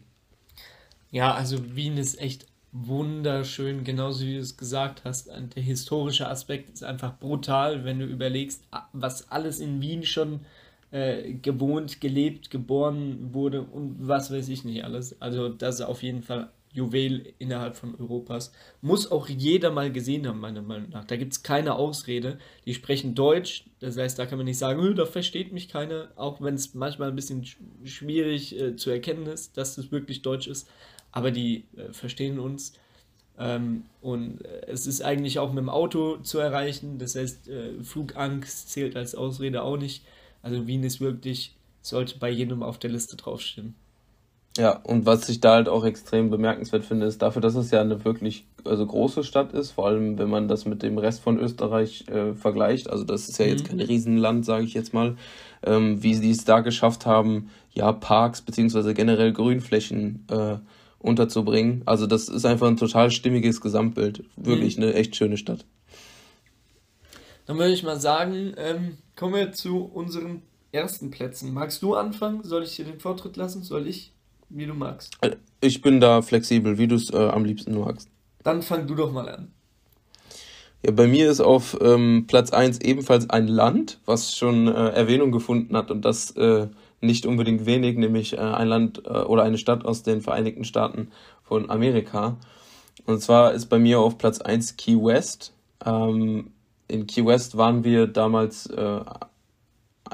Ja, 1.10 1.32
also 1.32 1.74
Wien 1.74 1.96
ist 1.96 2.20
echt 2.20 2.46
wunderschön, 2.72 3.84
genauso 3.84 4.26
wie 4.26 4.34
du 4.34 4.40
es 4.40 4.56
gesagt 4.56 5.02
hast. 5.04 5.28
Der 5.28 5.62
historische 5.62 6.28
Aspekt 6.28 6.70
ist 6.70 6.82
einfach 6.82 7.18
brutal, 7.18 7.84
wenn 7.84 8.00
du 8.00 8.04
überlegst, 8.04 8.64
was 8.92 9.30
alles 9.30 9.60
in 9.60 9.80
Wien 9.80 10.04
schon 10.04 10.40
äh, 10.90 11.34
gewohnt, 11.34 12.00
gelebt, 12.00 12.50
geboren 12.50 13.32
wurde 13.32 13.62
und 13.62 13.96
was 14.00 14.30
weiß 14.30 14.48
ich 14.48 14.64
nicht 14.64 14.84
alles. 14.84 15.20
Also 15.22 15.48
das 15.48 15.76
ist 15.76 15.80
auf 15.82 16.02
jeden 16.02 16.22
Fall 16.22 16.50
Juwel 16.74 17.32
innerhalb 17.38 17.76
von 17.76 17.94
Europas. 17.94 18.52
Muss 18.82 19.10
auch 19.10 19.28
jeder 19.28 19.70
mal 19.70 19.92
gesehen 19.92 20.26
haben, 20.26 20.40
meiner 20.40 20.60
Meinung 20.60 20.90
nach. 20.90 21.04
Da 21.04 21.16
gibt 21.16 21.32
es 21.32 21.42
keine 21.42 21.76
Ausrede. 21.76 22.38
Die 22.66 22.74
sprechen 22.74 23.14
Deutsch, 23.14 23.64
das 23.78 23.96
heißt, 23.96 24.18
da 24.18 24.26
kann 24.26 24.38
man 24.38 24.44
nicht 24.44 24.58
sagen, 24.58 24.96
da 24.96 25.06
versteht 25.06 25.52
mich 25.52 25.68
keiner, 25.68 26.08
auch 26.16 26.42
wenn 26.42 26.54
es 26.54 26.74
manchmal 26.74 27.08
ein 27.08 27.16
bisschen 27.16 27.46
schwierig 27.84 28.60
äh, 28.60 28.76
zu 28.76 28.90
erkennen 28.90 29.26
ist, 29.26 29.56
dass 29.56 29.78
es 29.78 29.92
wirklich 29.92 30.22
Deutsch 30.22 30.48
ist. 30.48 30.68
Aber 31.12 31.30
die 31.30 31.64
äh, 31.76 31.92
verstehen 31.92 32.40
uns. 32.40 32.72
Ähm, 33.38 33.84
und 34.00 34.44
äh, 34.44 34.66
es 34.66 34.88
ist 34.88 35.00
eigentlich 35.02 35.38
auch 35.38 35.50
mit 35.50 35.58
dem 35.58 35.68
Auto 35.68 36.16
zu 36.18 36.38
erreichen. 36.38 36.98
Das 36.98 37.14
heißt, 37.14 37.48
äh, 37.48 37.82
Flugangst 37.84 38.70
zählt 38.70 38.96
als 38.96 39.14
Ausrede 39.14 39.62
auch 39.62 39.76
nicht. 39.76 40.04
Also 40.42 40.66
Wien 40.66 40.82
ist 40.82 41.00
wirklich, 41.00 41.54
sollte 41.82 42.18
bei 42.18 42.30
jedem 42.30 42.64
auf 42.64 42.78
der 42.78 42.90
Liste 42.90 43.16
draufstehen. 43.16 43.76
Ja, 44.56 44.78
und 44.84 45.04
was 45.04 45.28
ich 45.28 45.40
da 45.40 45.54
halt 45.54 45.68
auch 45.68 45.84
extrem 45.84 46.30
bemerkenswert 46.30 46.84
finde, 46.84 47.06
ist 47.06 47.20
dafür, 47.22 47.42
dass 47.42 47.56
es 47.56 47.72
ja 47.72 47.80
eine 47.80 48.04
wirklich 48.04 48.46
also 48.64 48.86
große 48.86 49.24
Stadt 49.24 49.52
ist, 49.52 49.72
vor 49.72 49.88
allem 49.88 50.16
wenn 50.16 50.30
man 50.30 50.46
das 50.46 50.64
mit 50.64 50.82
dem 50.84 50.96
Rest 50.96 51.22
von 51.22 51.38
Österreich 51.40 52.06
äh, 52.08 52.34
vergleicht. 52.34 52.88
Also 52.88 53.02
das 53.02 53.28
ist 53.28 53.38
ja 53.38 53.46
jetzt 53.46 53.64
mhm. 53.64 53.78
kein 53.78 53.80
Riesenland, 53.80 54.44
sage 54.44 54.64
ich 54.64 54.74
jetzt 54.74 54.94
mal, 54.94 55.16
ähm, 55.64 56.02
wie 56.04 56.14
sie 56.14 56.30
es 56.30 56.44
da 56.44 56.60
geschafft 56.60 57.04
haben, 57.04 57.50
ja 57.72 57.90
Parks 57.92 58.42
beziehungsweise 58.42 58.94
generell 58.94 59.32
Grünflächen 59.32 60.24
äh, 60.30 60.56
unterzubringen. 61.00 61.82
Also 61.84 62.06
das 62.06 62.28
ist 62.28 62.46
einfach 62.46 62.68
ein 62.68 62.76
total 62.76 63.10
stimmiges 63.10 63.60
Gesamtbild. 63.60 64.22
Wirklich 64.36 64.76
mhm. 64.76 64.84
eine 64.84 64.94
echt 64.94 65.16
schöne 65.16 65.36
Stadt. 65.36 65.64
Dann 67.46 67.58
würde 67.58 67.72
ich 67.72 67.82
mal 67.82 67.98
sagen, 67.98 68.54
ähm, 68.56 68.98
kommen 69.16 69.34
wir 69.34 69.52
zu 69.52 69.78
unseren 69.82 70.42
ersten 70.70 71.10
Plätzen. 71.10 71.52
Magst 71.52 71.82
du 71.82 71.94
anfangen? 71.94 72.42
Soll 72.44 72.62
ich 72.62 72.76
dir 72.76 72.84
den 72.84 73.00
Vortritt 73.00 73.36
lassen? 73.36 73.64
Soll 73.64 73.86
ich? 73.88 74.13
Wie 74.48 74.66
du 74.66 74.74
magst. 74.74 75.16
Äh, 75.20 75.37
ich 75.61 75.80
bin 75.80 76.00
da 76.00 76.22
flexibel, 76.22 76.78
wie 76.78 76.87
du 76.87 76.96
es 76.96 77.11
äh, 77.11 77.16
am 77.16 77.44
liebsten 77.44 77.78
magst. 77.78 78.09
Dann 78.42 78.62
fang 78.62 78.87
du 78.87 78.94
doch 78.94 79.12
mal 79.12 79.28
an. 79.28 79.52
Ja, 80.85 80.92
bei 80.92 81.07
mir 81.07 81.30
ist 81.30 81.40
auf 81.40 81.78
ähm, 81.80 82.26
Platz 82.26 82.50
1 82.50 82.80
ebenfalls 82.83 83.30
ein 83.30 83.48
Land, 83.48 84.00
was 84.04 84.37
schon 84.37 84.68
äh, 84.68 84.88
Erwähnung 84.90 85.33
gefunden 85.33 85.76
hat 85.76 85.90
und 85.90 86.04
das 86.04 86.33
äh, 86.33 86.66
nicht 87.00 87.24
unbedingt 87.24 87.64
wenig, 87.64 87.96
nämlich 87.96 88.35
äh, 88.35 88.40
ein 88.40 88.68
Land 88.68 89.02
äh, 89.07 89.11
oder 89.11 89.44
eine 89.44 89.57
Stadt 89.57 89.85
aus 89.85 90.02
den 90.02 90.20
Vereinigten 90.20 90.64
Staaten 90.64 91.09
von 91.42 91.70
Amerika. 91.70 92.37
Und 93.07 93.20
zwar 93.22 93.52
ist 93.52 93.66
bei 93.66 93.78
mir 93.78 94.00
auf 94.00 94.18
Platz 94.18 94.40
1 94.40 94.76
Key 94.76 94.96
West. 94.96 95.54
Ähm, 95.85 96.50
in 96.88 97.07
Key 97.07 97.24
West 97.24 97.57
waren 97.57 97.83
wir 97.83 98.07
damals 98.07 98.68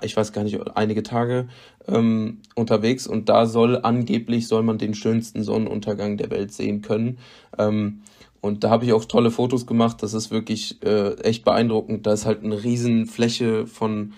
ich 0.03 0.17
weiß 0.17 0.33
gar 0.33 0.45
nicht, 0.45 0.59
einige 0.77 1.03
Tage 1.03 1.49
ähm, 1.89 2.39
unterwegs 2.55 3.07
und 3.07 3.29
da 3.29 3.47
soll 3.47 3.79
angeblich, 3.83 4.47
soll 4.47 4.63
man 4.63 4.79
den 4.79 4.95
schönsten 4.95 5.43
Sonnenuntergang 5.43 6.17
der 6.17 6.31
Welt 6.31 6.53
sehen 6.53 6.83
können. 6.83 7.19
Ähm, 7.59 8.03
und 8.41 8.65
da 8.65 8.71
habe 8.71 8.85
ich 8.85 8.93
auch 8.93 9.05
tolle 9.05 9.31
Fotos 9.31 9.67
gemacht, 9.67 10.03
das 10.03 10.15
ist 10.15 10.31
wirklich 10.31 10.83
äh, 10.83 11.15
echt 11.21 11.45
beeindruckend. 11.45 12.07
Da 12.07 12.13
ist 12.13 12.25
halt 12.25 12.43
eine 12.43 12.63
riesen 12.63 13.07
Fläche 13.07 13.67
von, 13.67 14.15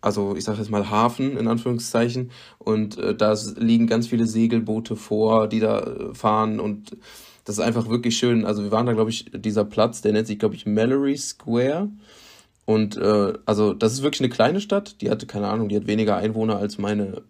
also 0.00 0.34
ich 0.36 0.44
sage 0.44 0.58
jetzt 0.58 0.70
mal 0.70 0.88
Hafen 0.88 1.36
in 1.36 1.48
Anführungszeichen 1.48 2.30
und 2.58 2.98
äh, 2.98 3.14
da 3.14 3.34
liegen 3.56 3.86
ganz 3.86 4.06
viele 4.06 4.26
Segelboote 4.26 4.96
vor, 4.96 5.48
die 5.48 5.60
da 5.60 5.80
äh, 5.80 6.14
fahren 6.14 6.60
und 6.60 6.96
das 7.44 7.56
ist 7.56 7.64
einfach 7.64 7.88
wirklich 7.88 8.16
schön. 8.16 8.44
Also 8.44 8.62
wir 8.62 8.70
waren 8.70 8.84
da, 8.84 8.92
glaube 8.92 9.08
ich, 9.10 9.30
dieser 9.34 9.64
Platz, 9.64 10.02
der 10.02 10.12
nennt 10.12 10.26
sich, 10.26 10.38
glaube 10.38 10.54
ich, 10.54 10.66
Mallory 10.66 11.16
Square. 11.16 11.88
Und 12.68 12.98
äh, 12.98 13.32
also 13.46 13.72
das 13.72 13.94
ist 13.94 14.02
wirklich 14.02 14.20
eine 14.20 14.28
kleine 14.28 14.60
Stadt. 14.60 15.00
Die 15.00 15.08
hatte 15.08 15.24
keine 15.24 15.48
Ahnung, 15.48 15.70
die 15.70 15.76
hat 15.76 15.86
weniger 15.86 16.18
Einwohner 16.18 16.58
als 16.58 16.76
meine 16.76 17.22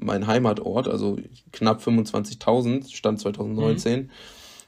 mein 0.00 0.26
Heimatort, 0.26 0.88
also 0.88 1.18
knapp 1.52 1.80
25.000 1.80 2.92
stand 2.92 3.20
2019. 3.20 4.00
Mhm. 4.00 4.10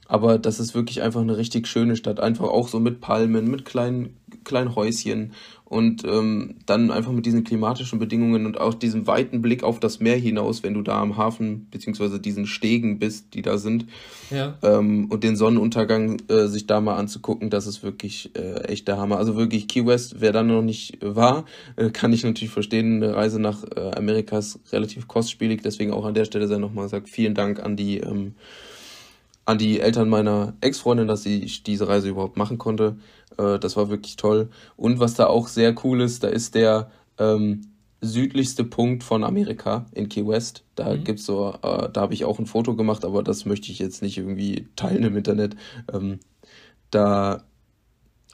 Aber 0.08 0.38
das 0.38 0.58
ist 0.58 0.74
wirklich 0.74 1.02
einfach 1.02 1.20
eine 1.20 1.36
richtig 1.36 1.68
schöne 1.68 1.94
Stadt. 1.94 2.18
Einfach 2.18 2.46
auch 2.46 2.68
so 2.68 2.80
mit 2.80 3.00
Palmen, 3.00 3.50
mit 3.50 3.66
kleinen, 3.66 4.16
kleinen 4.42 4.74
Häuschen 4.74 5.32
und 5.66 6.02
ähm, 6.04 6.56
dann 6.64 6.90
einfach 6.90 7.12
mit 7.12 7.26
diesen 7.26 7.44
klimatischen 7.44 7.98
Bedingungen 7.98 8.46
und 8.46 8.58
auch 8.58 8.72
diesem 8.72 9.06
weiten 9.06 9.42
Blick 9.42 9.62
auf 9.62 9.80
das 9.80 10.00
Meer 10.00 10.16
hinaus, 10.16 10.62
wenn 10.62 10.72
du 10.72 10.80
da 10.80 10.98
am 10.98 11.18
Hafen 11.18 11.68
beziehungsweise 11.70 12.18
diesen 12.18 12.46
Stegen 12.46 12.98
bist, 12.98 13.34
die 13.34 13.42
da 13.42 13.58
sind. 13.58 13.84
Ja. 14.30 14.56
Ähm, 14.62 15.08
und 15.10 15.24
den 15.24 15.36
Sonnenuntergang 15.36 16.22
äh, 16.28 16.46
sich 16.46 16.66
da 16.66 16.80
mal 16.80 16.96
anzugucken, 16.96 17.50
das 17.50 17.66
ist 17.66 17.82
wirklich 17.82 18.34
äh, 18.34 18.64
echt 18.64 18.88
der 18.88 18.96
Hammer. 18.96 19.18
Also 19.18 19.36
wirklich 19.36 19.68
Key 19.68 19.84
West, 19.84 20.16
wer 20.20 20.32
da 20.32 20.42
noch 20.42 20.62
nicht 20.62 20.96
war, 21.02 21.44
äh, 21.76 21.90
kann 21.90 22.14
ich 22.14 22.24
natürlich 22.24 22.52
verstehen. 22.52 23.02
Eine 23.02 23.14
Reise 23.14 23.38
nach 23.38 23.62
äh, 23.76 23.90
Amerika 23.94 24.38
ist 24.38 24.60
relativ 24.72 25.06
kostspielig, 25.06 25.60
deswegen 25.62 25.92
auch 25.92 26.06
an 26.06 26.14
der 26.14 26.24
Stelle 26.24 26.48
sei 26.48 26.56
nochmal 26.56 26.84
gesagt, 26.84 27.10
vielen 27.10 27.34
Dank 27.34 27.60
an 27.60 27.76
die 27.76 27.98
ähm, 27.98 28.32
an 29.48 29.56
die 29.56 29.80
Eltern 29.80 30.10
meiner 30.10 30.52
Ex-Freundin, 30.60 31.08
dass 31.08 31.24
ich 31.24 31.62
diese 31.62 31.88
Reise 31.88 32.10
überhaupt 32.10 32.36
machen 32.36 32.58
konnte. 32.58 32.98
Äh, 33.38 33.58
das 33.58 33.78
war 33.78 33.88
wirklich 33.88 34.16
toll. 34.16 34.50
Und 34.76 35.00
was 35.00 35.14
da 35.14 35.26
auch 35.26 35.48
sehr 35.48 35.74
cool 35.84 36.02
ist, 36.02 36.22
da 36.22 36.28
ist 36.28 36.54
der 36.54 36.90
ähm, 37.16 37.62
südlichste 38.02 38.64
Punkt 38.64 39.04
von 39.04 39.24
Amerika 39.24 39.86
in 39.92 40.10
Key 40.10 40.26
West. 40.26 40.64
Da 40.74 40.94
mhm. 40.94 41.04
gibt's 41.04 41.24
so, 41.24 41.54
äh, 41.62 41.88
da 41.90 42.02
habe 42.02 42.12
ich 42.12 42.26
auch 42.26 42.38
ein 42.38 42.44
Foto 42.44 42.76
gemacht, 42.76 43.06
aber 43.06 43.22
das 43.22 43.46
möchte 43.46 43.72
ich 43.72 43.78
jetzt 43.78 44.02
nicht 44.02 44.18
irgendwie 44.18 44.68
teilen 44.76 45.02
im 45.02 45.16
Internet. 45.16 45.56
Ähm, 45.90 46.20
da, 46.90 47.44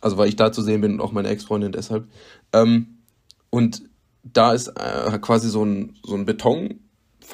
also 0.00 0.18
weil 0.18 0.29
ich 0.29 0.37
da 0.37 0.50
zu 0.50 0.62
sehen 0.62 0.81
bin 0.81 0.94
und 0.94 1.00
auch 1.00 1.12
meine 1.12 1.29
Ex-Freundin 1.29 1.70
deshalb. 1.70 2.09
Ähm, 2.53 2.98
und 3.50 3.85
da 4.24 4.53
ist 4.53 4.66
äh, 4.66 5.16
quasi 5.20 5.48
so 5.48 5.64
ein, 5.64 5.96
so 6.03 6.16
ein 6.16 6.24
Beton, 6.24 6.81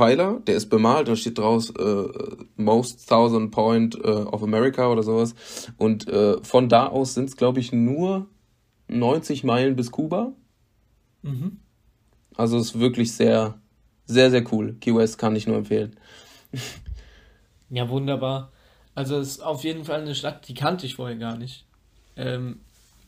Pfeiler, 0.01 0.41
der 0.47 0.57
ist 0.57 0.71
bemalt, 0.71 1.09
da 1.09 1.15
steht 1.15 1.37
draus 1.37 1.69
äh, 1.69 2.09
Most 2.57 3.07
Thousand 3.07 3.51
Point 3.51 3.97
äh, 3.97 4.09
of 4.09 4.43
America 4.43 4.91
oder 4.91 5.03
sowas. 5.03 5.35
Und 5.77 6.09
äh, 6.09 6.43
von 6.43 6.71
da 6.71 6.87
aus 6.87 7.13
sind 7.13 7.29
es, 7.29 7.37
glaube 7.37 7.61
ich, 7.61 7.71
nur 7.71 8.27
90 8.89 9.45
Meilen 9.45 9.77
bis 9.77 9.91
Kuba. 9.91 10.33
Mhm. 11.21 11.59
Also 12.35 12.57
ist 12.57 12.81
wirklich 12.81 13.13
sehr, 13.13 13.59
sehr, 14.07 14.31
sehr 14.31 14.43
cool. 14.51 14.75
Key 14.81 14.95
West 14.95 15.19
kann 15.19 15.37
ich 15.37 15.47
nur 15.47 15.59
empfehlen. 15.59 15.95
Ja, 17.69 17.89
wunderbar. 17.91 18.51
Also 18.95 19.19
es 19.19 19.33
ist 19.33 19.43
auf 19.43 19.65
jeden 19.65 19.85
Fall 19.85 20.01
eine 20.01 20.15
Stadt, 20.15 20.49
die 20.49 20.55
kannte 20.55 20.87
ich 20.87 20.97
vorher 20.97 21.17
gar 21.17 21.37
nicht. 21.37 21.67
Ähm, 22.17 22.61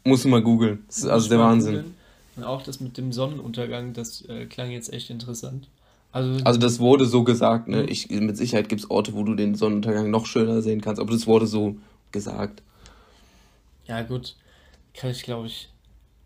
Muss 0.05 0.27
mal 0.27 0.43
googeln. 0.43 0.85
Das 0.89 0.99
ist 0.99 1.07
also 1.07 1.31
der 1.31 1.39
Wahnsinn. 1.39 1.75
Googlen. 1.75 1.95
Und 2.37 2.45
auch 2.45 2.63
das 2.63 2.81
mit 2.81 2.99
dem 2.99 3.13
Sonnenuntergang, 3.13 3.95
das 3.95 4.25
äh, 4.29 4.45
klang 4.45 4.71
jetzt 4.71 4.93
echt 4.93 5.09
interessant. 5.09 5.69
Also, 6.12 6.44
also 6.44 6.61
das 6.61 6.79
wurde 6.79 7.07
so 7.07 7.25
gesagt, 7.25 7.68
ne? 7.68 7.85
Ich, 7.85 8.11
mit 8.11 8.37
Sicherheit 8.37 8.68
gibt 8.68 8.83
es 8.83 8.90
Orte, 8.90 9.14
wo 9.14 9.25
du 9.25 9.35
den 9.35 9.55
Sonnenuntergang 9.55 10.11
noch 10.11 10.27
schöner 10.27 10.61
sehen 10.61 10.83
kannst, 10.83 11.01
aber 11.01 11.11
das 11.11 11.27
wurde 11.27 11.46
so 11.46 11.77
gesagt. 12.12 12.62
Ja, 13.87 14.03
gut. 14.03 14.37
Kann 14.94 15.11
ich, 15.11 15.22
glaube 15.22 15.46
ich, 15.46 15.70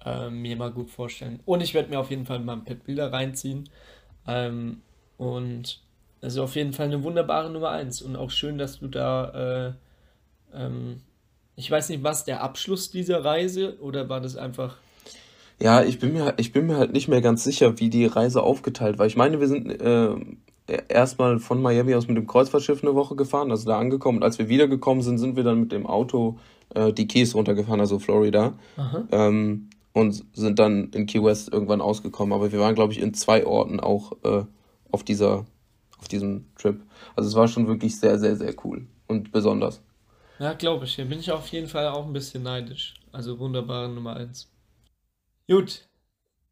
äh, 0.05 0.29
mir 0.29 0.57
mal 0.57 0.73
gut 0.73 0.91
vorstellen. 0.91 1.41
Und 1.47 1.63
ich 1.63 1.73
werde 1.73 1.89
mir 1.89 2.01
auf 2.01 2.11
jeden 2.11 2.27
Fall 2.27 2.41
mal 2.41 2.55
ein 2.55 2.65
paar 2.65 2.75
Bilder 2.75 3.13
reinziehen. 3.13 3.69
Ähm, 4.27 4.83
und 5.19 5.81
es 6.21 6.35
ist 6.35 6.39
auf 6.41 6.57
jeden 6.57 6.73
Fall 6.73 6.87
eine 6.87 7.05
wunderbare 7.05 7.49
Nummer 7.51 7.71
1. 7.71 8.03
Und 8.03 8.17
auch 8.17 8.31
schön, 8.31 8.59
dass 8.59 8.81
du 8.81 8.89
da, 8.89 9.75
äh, 10.53 10.63
ähm, 10.65 11.01
ich 11.55 11.71
weiß 11.71 11.91
nicht, 11.91 12.03
was 12.03 12.25
der 12.25 12.43
Abschluss 12.43 12.91
dieser 12.91 13.25
Reise 13.25 13.79
oder 13.81 14.09
war 14.09 14.21
das 14.21 14.37
einfach 14.37 14.79
ja, 15.61 15.83
ich 15.83 15.99
bin 15.99 16.13
mir, 16.13 16.35
ich 16.37 16.53
bin 16.53 16.67
mir 16.67 16.77
halt 16.77 16.93
nicht 16.93 17.09
mehr 17.09 17.21
ganz 17.21 17.45
sicher, 17.45 17.79
wie 17.79 17.91
die 17.91 18.07
Reise 18.07 18.43
aufgeteilt 18.43 18.99
war. 18.99 19.07
Ich 19.07 19.17
meine, 19.17 19.41
wir 19.41 19.49
sind 19.49 19.81
äh, 19.81 20.15
erstmal 20.89 21.39
von 21.39 21.63
Miami 21.63 21.95
aus 21.95 22.09
mit 22.09 22.17
dem 22.17 22.27
Kreuzfahrtschiff 22.27 22.83
eine 22.83 22.95
Woche 22.95 23.17
gefahren, 23.17 23.51
also 23.51 23.67
da 23.67 23.79
angekommen. 23.79 24.19
Und 24.19 24.25
als 24.25 24.39
wir 24.39 24.49
wiedergekommen 24.49 25.03
sind, 25.03 25.19
sind 25.19 25.37
wir 25.37 25.45
dann 25.45 25.61
mit 25.61 25.73
dem 25.73 25.87
Auto 25.87 26.39
äh, 26.75 26.93
die 26.93 27.07
Keys 27.07 27.35
runtergefahren, 27.35 27.81
also 27.81 27.99
Florida. 27.99 28.55
Ähm, 29.11 29.71
und 29.93 30.25
sind 30.35 30.59
dann 30.59 30.91
in 30.91 31.07
Key 31.07 31.23
West 31.23 31.51
irgendwann 31.51 31.81
ausgekommen. 31.81 32.35
Aber 32.35 32.53
wir 32.53 32.61
waren, 32.61 32.75
glaube 32.75 32.93
ich, 32.93 33.01
in 33.01 33.15
zwei 33.15 33.47
Orten 33.47 33.81
auch 33.81 34.13
äh, 34.25 34.45
auf 34.91 35.05
dieser, 35.05 35.47
auf 35.99 36.09
diesem 36.09 36.45
Trip. 36.59 36.83
Also 37.15 37.31
es 37.31 37.35
war 37.35 37.49
schon 37.49 37.67
wirklich 37.67 37.99
sehr, 37.99 38.19
sehr, 38.19 38.37
sehr 38.37 38.55
cool 38.63 38.87
und 39.07 39.33
besonders. 39.33 39.81
Ja, 40.39 40.53
glaube 40.53 40.85
ich. 40.85 40.97
Hier 40.97 41.07
bin 41.07 41.19
ich 41.19 41.33
auf 41.33 41.47
jeden 41.49 41.69
Fall 41.69 41.89
auch 41.89 42.07
ein 42.07 42.13
bisschen 42.13 42.43
neidisch. 42.43 42.93
Also 43.11 43.39
wunderbare 43.39 43.89
Nummer 43.89 44.17
eins. 44.17 44.51
Gut, 45.49 45.83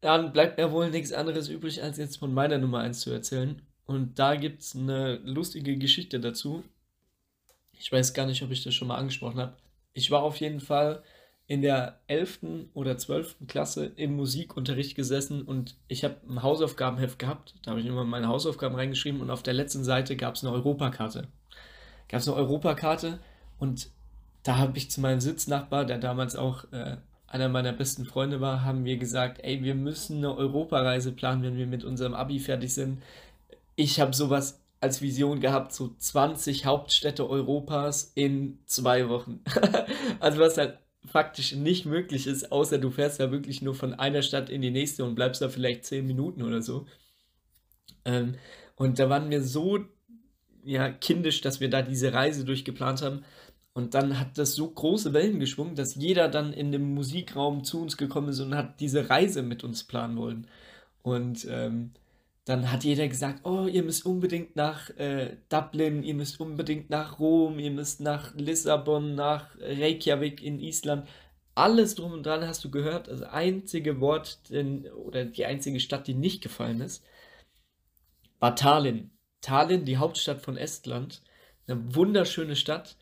dann 0.01 0.31
bleibt 0.31 0.57
mir 0.57 0.71
wohl 0.71 0.89
nichts 0.89 1.11
anderes 1.11 1.49
übrig, 1.49 1.83
als 1.83 1.97
jetzt 1.97 2.17
von 2.17 2.33
meiner 2.33 2.57
Nummer 2.57 2.79
1 2.79 3.01
zu 3.01 3.11
erzählen. 3.11 3.61
Und 3.85 4.17
da 4.19 4.35
gibt 4.35 4.61
es 4.61 4.75
eine 4.75 5.15
lustige 5.17 5.77
Geschichte 5.77 6.19
dazu. 6.19 6.63
Ich 7.73 7.91
weiß 7.91 8.13
gar 8.13 8.25
nicht, 8.25 8.41
ob 8.41 8.51
ich 8.51 8.63
das 8.63 8.73
schon 8.73 8.87
mal 8.87 8.97
angesprochen 8.97 9.39
habe. 9.39 9.57
Ich 9.93 10.11
war 10.11 10.23
auf 10.23 10.37
jeden 10.37 10.59
Fall 10.59 11.03
in 11.47 11.61
der 11.61 11.99
11. 12.07 12.39
oder 12.73 12.97
12. 12.97 13.47
Klasse 13.47 13.91
im 13.95 14.15
Musikunterricht 14.15 14.95
gesessen 14.95 15.43
und 15.43 15.75
ich 15.87 16.03
habe 16.03 16.15
ein 16.27 16.41
Hausaufgabenheft 16.41 17.19
gehabt. 17.19 17.53
Da 17.63 17.71
habe 17.71 17.81
ich 17.81 17.85
immer 17.85 18.03
meine 18.03 18.27
Hausaufgaben 18.27 18.75
reingeschrieben 18.75 19.21
und 19.21 19.29
auf 19.29 19.43
der 19.43 19.53
letzten 19.53 19.83
Seite 19.83 20.15
gab 20.15 20.35
es 20.35 20.43
eine 20.43 20.53
Europakarte. 20.53 21.27
Gab 22.09 22.21
es 22.21 22.27
eine 22.27 22.37
Europakarte 22.37 23.19
und 23.59 23.89
da 24.43 24.57
habe 24.57 24.77
ich 24.77 24.89
zu 24.89 25.01
meinem 25.01 25.21
Sitznachbar, 25.21 25.85
der 25.85 25.97
damals 25.99 26.35
auch 26.35 26.71
äh, 26.71 26.97
einer 27.27 27.49
meiner 27.49 27.73
besten 27.73 28.05
Freunde 28.05 28.41
war, 28.41 28.63
haben 28.63 28.85
wir 28.85 28.97
gesagt, 28.97 29.39
ey, 29.43 29.63
wir 29.63 29.75
müssen 29.75 30.17
eine 30.17 30.35
Europareise 30.35 31.11
planen, 31.11 31.43
wenn 31.43 31.57
wir 31.57 31.67
mit 31.67 31.83
unserem 31.83 32.13
Abi 32.13 32.39
fertig 32.39 32.73
sind. 32.73 33.01
Ich 33.75 33.99
habe 33.99 34.15
sowas 34.15 34.61
als 34.79 35.01
Vision 35.01 35.39
gehabt, 35.39 35.73
so 35.73 35.95
20 35.97 36.65
Hauptstädte 36.65 37.27
Europas 37.29 38.11
in 38.15 38.59
zwei 38.65 39.09
Wochen. 39.09 39.41
also 40.19 40.39
was 40.39 40.57
halt 40.57 40.77
faktisch 41.05 41.53
nicht 41.53 41.85
möglich 41.85 42.27
ist, 42.27 42.51
außer 42.51 42.77
du 42.77 42.91
fährst 42.91 43.19
ja 43.19 43.31
wirklich 43.31 43.61
nur 43.61 43.75
von 43.75 43.93
einer 43.93 44.21
Stadt 44.21 44.49
in 44.49 44.61
die 44.61 44.71
nächste 44.71 45.03
und 45.03 45.15
bleibst 45.15 45.41
da 45.41 45.49
vielleicht 45.49 45.85
10 45.85 46.05
Minuten 46.05 46.43
oder 46.43 46.61
so. 46.61 46.85
Ähm, 48.05 48.35
und 48.75 48.99
da 48.99 49.09
waren 49.09 49.29
wir 49.29 49.41
so 49.41 49.79
ja, 50.63 50.89
kindisch, 50.89 51.41
dass 51.41 51.59
wir 51.59 51.69
da 51.69 51.81
diese 51.81 52.13
Reise 52.13 52.43
durchgeplant 52.43 53.01
haben. 53.01 53.23
Und 53.75 53.93
dann 53.93 54.17
hat 54.17 54.37
das 54.37 54.55
so 54.55 54.69
große 54.69 55.11
Wellen 55.11 55.37
geschwungen, 55.37 55.75
dass 55.75 55.95
jeder 55.95 56.29
dann 56.29 56.53
in 56.53 56.71
dem 56.71 56.93
Musikraum 56.93 57.65
zu 57.65 57.81
uns 57.81 57.97
gekommen 57.97 58.29
ist 58.29 58.39
und 58.39 58.55
hat 58.55 58.79
diese 58.79 59.09
Reise 59.09 59.41
mit 59.41 59.65
uns 59.65 59.83
planen 59.83 60.15
wollen. 60.15 60.47
Und 61.03 61.45
ähm, 61.49 61.91
dann 62.45 62.71
hat 62.71 62.85
jeder 62.85 63.09
gesagt, 63.09 63.41
oh, 63.43 63.67
ihr 63.67 63.83
müsst 63.83 64.05
unbedingt 64.05 64.55
nach 64.55 64.91
äh, 64.91 65.35
Dublin, 65.49 66.03
ihr 66.03 66.13
müsst 66.13 66.39
unbedingt 66.39 66.89
nach 66.89 67.19
Rom, 67.19 67.59
ihr 67.59 67.69
müsst 67.71 67.99
nach 67.99 68.33
Lissabon, 68.35 69.13
nach 69.13 69.49
Reykjavik 69.59 70.41
in 70.41 70.61
Island. 70.61 71.05
Alles 71.53 71.95
drum 71.95 72.13
und 72.13 72.25
dran 72.25 72.47
hast 72.47 72.63
du 72.63 72.71
gehört. 72.71 73.09
Das 73.09 73.23
einzige 73.23 73.99
Wort 73.99 74.49
den, 74.51 74.87
oder 74.87 75.25
die 75.25 75.45
einzige 75.45 75.81
Stadt, 75.81 76.07
die 76.07 76.13
nicht 76.13 76.41
gefallen 76.41 76.79
ist, 76.79 77.03
war 78.39 78.55
Tallinn. 78.55 79.11
Tallinn, 79.41 79.83
die 79.83 79.97
Hauptstadt 79.97 80.41
von 80.41 80.55
Estland. 80.55 81.21
Eine 81.67 81.93
wunderschöne 81.93 82.55
Stadt 82.55 82.95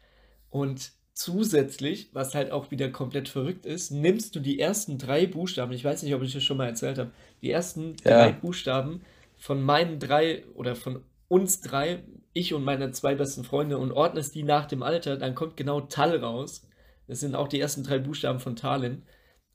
und 0.53 0.91
zusätzlich, 1.15 2.09
was 2.13 2.35
halt 2.35 2.51
auch 2.51 2.69
wieder 2.69 2.91
komplett 2.91 3.27
verrückt 3.27 3.65
ist, 3.65 3.89
nimmst 3.89 4.35
du 4.35 4.39
die 4.39 4.59
ersten 4.59 4.99
drei 4.99 5.25
Buchstaben, 5.25 5.73
ich 5.73 5.83
weiß 5.83 6.03
nicht, 6.03 6.13
ob 6.13 6.21
ich 6.21 6.31
das 6.31 6.43
schon 6.43 6.57
mal 6.57 6.67
erzählt 6.67 6.99
habe, 6.99 7.09
die 7.41 7.49
ersten 7.49 7.95
ja. 8.05 8.19
drei 8.19 8.31
Buchstaben 8.33 9.01
von 9.35 9.63
meinen 9.63 9.97
drei 9.97 10.45
oder 10.53 10.75
von 10.75 11.01
uns 11.27 11.61
drei, 11.61 12.03
ich 12.33 12.53
und 12.53 12.63
meine 12.63 12.91
zwei 12.91 13.15
besten 13.15 13.43
Freunde 13.43 13.79
und 13.79 13.91
ordnest 13.93 14.35
die 14.35 14.43
nach 14.43 14.67
dem 14.67 14.83
Alter, 14.83 15.17
dann 15.17 15.33
kommt 15.33 15.57
genau 15.57 15.81
Tal 15.81 16.17
raus. 16.17 16.67
Das 17.07 17.19
sind 17.19 17.33
auch 17.33 17.47
die 17.47 17.59
ersten 17.59 17.83
drei 17.83 17.97
Buchstaben 17.97 18.39
von 18.39 18.55
Tallinn. 18.55 19.01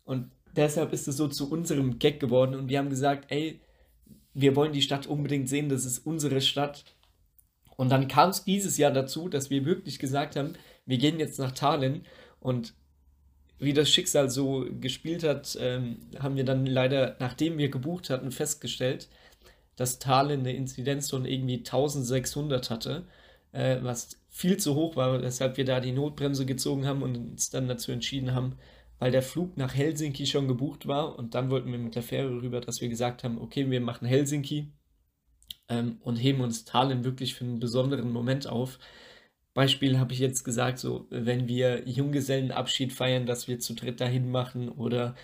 Und 0.02 0.32
deshalb 0.56 0.92
ist 0.92 1.06
es 1.06 1.16
so 1.16 1.28
zu 1.28 1.48
unserem 1.48 2.00
Gag 2.00 2.18
geworden 2.18 2.56
und 2.56 2.68
wir 2.68 2.78
haben 2.78 2.90
gesagt, 2.90 3.26
ey, 3.30 3.61
wir 4.34 4.56
wollen 4.56 4.72
die 4.72 4.82
Stadt 4.82 5.06
unbedingt 5.06 5.48
sehen, 5.48 5.68
das 5.68 5.84
ist 5.84 6.00
unsere 6.00 6.40
Stadt. 6.40 6.84
Und 7.76 7.90
dann 7.90 8.08
kam 8.08 8.30
es 8.30 8.42
dieses 8.42 8.76
Jahr 8.78 8.90
dazu, 8.90 9.28
dass 9.28 9.50
wir 9.50 9.64
wirklich 9.64 10.00
gesagt 10.00 10.34
haben, 10.34 10.54
wir 10.88 10.98
gehen 10.98 11.20
jetzt 11.20 11.38
nach 11.38 11.53
Tallinn 11.53 12.03
und 12.40 12.74
wie 13.59 13.72
das 13.72 13.90
Schicksal 13.90 14.31
so 14.31 14.66
gespielt 14.81 15.22
hat, 15.22 15.57
ähm, 15.61 15.98
haben 16.18 16.37
wir 16.37 16.44
dann 16.44 16.64
leider, 16.64 17.16
nachdem 17.20 17.59
wir 17.59 17.68
gebucht 17.68 18.09
hatten, 18.09 18.31
festgestellt, 18.31 19.09
dass 19.77 19.98
Tallinn 19.98 20.40
eine 20.40 20.55
Inzidenz 20.55 21.11
von 21.11 21.24
irgendwie 21.24 21.59
1600 21.59 22.70
hatte, 22.70 23.07
äh, 23.53 23.79
was 23.83 24.18
viel 24.29 24.57
zu 24.57 24.74
hoch 24.74 24.96
war, 24.96 25.20
weshalb 25.20 25.57
wir 25.57 25.64
da 25.64 25.81
die 25.81 25.92
Notbremse 25.92 26.46
gezogen 26.46 26.87
haben 26.87 27.03
und 27.03 27.16
uns 27.16 27.51
dann 27.51 27.68
dazu 27.68 27.92
entschieden 27.92 28.35
haben, 28.35 28.57
weil 28.98 29.11
der 29.11 29.22
Flug 29.22 29.57
nach 29.57 29.74
Helsinki 29.74 30.27
schon 30.27 30.48
gebucht 30.48 30.87
war. 30.87 31.18
Und 31.18 31.35
dann 31.35 31.51
wollten 31.51 31.70
wir 31.70 31.79
mit 31.79 31.96
der 31.96 32.03
Fähre 32.03 32.31
rüber, 32.31 32.61
dass 32.61 32.81
wir 32.81 32.88
gesagt 32.88 33.24
haben, 33.24 33.38
okay, 33.38 33.70
wir 33.70 33.81
machen 33.81 34.07
Helsinki 34.07 34.72
ähm, 35.68 35.98
und 36.01 36.16
heben 36.16 36.40
uns 36.40 36.64
Tallinn 36.64 37.05
wirklich 37.05 37.35
für 37.35 37.44
einen 37.44 37.61
besonderen 37.61 38.12
Moment 38.12 38.46
auf, 38.46 38.79
Beispiel 39.59 39.99
habe 39.99 40.12
ich 40.12 40.21
jetzt 40.21 40.44
gesagt, 40.44 40.79
so 40.79 41.09
wenn 41.11 41.49
wir 41.49 41.83
Junggesellenabschied 41.85 42.92
feiern, 42.92 43.27
dass 43.27 43.49
wir 43.49 43.59
zu 43.59 43.75
dritt 43.75 44.01
dahin 44.01 44.31
machen 44.31 44.68
oder 44.68 45.16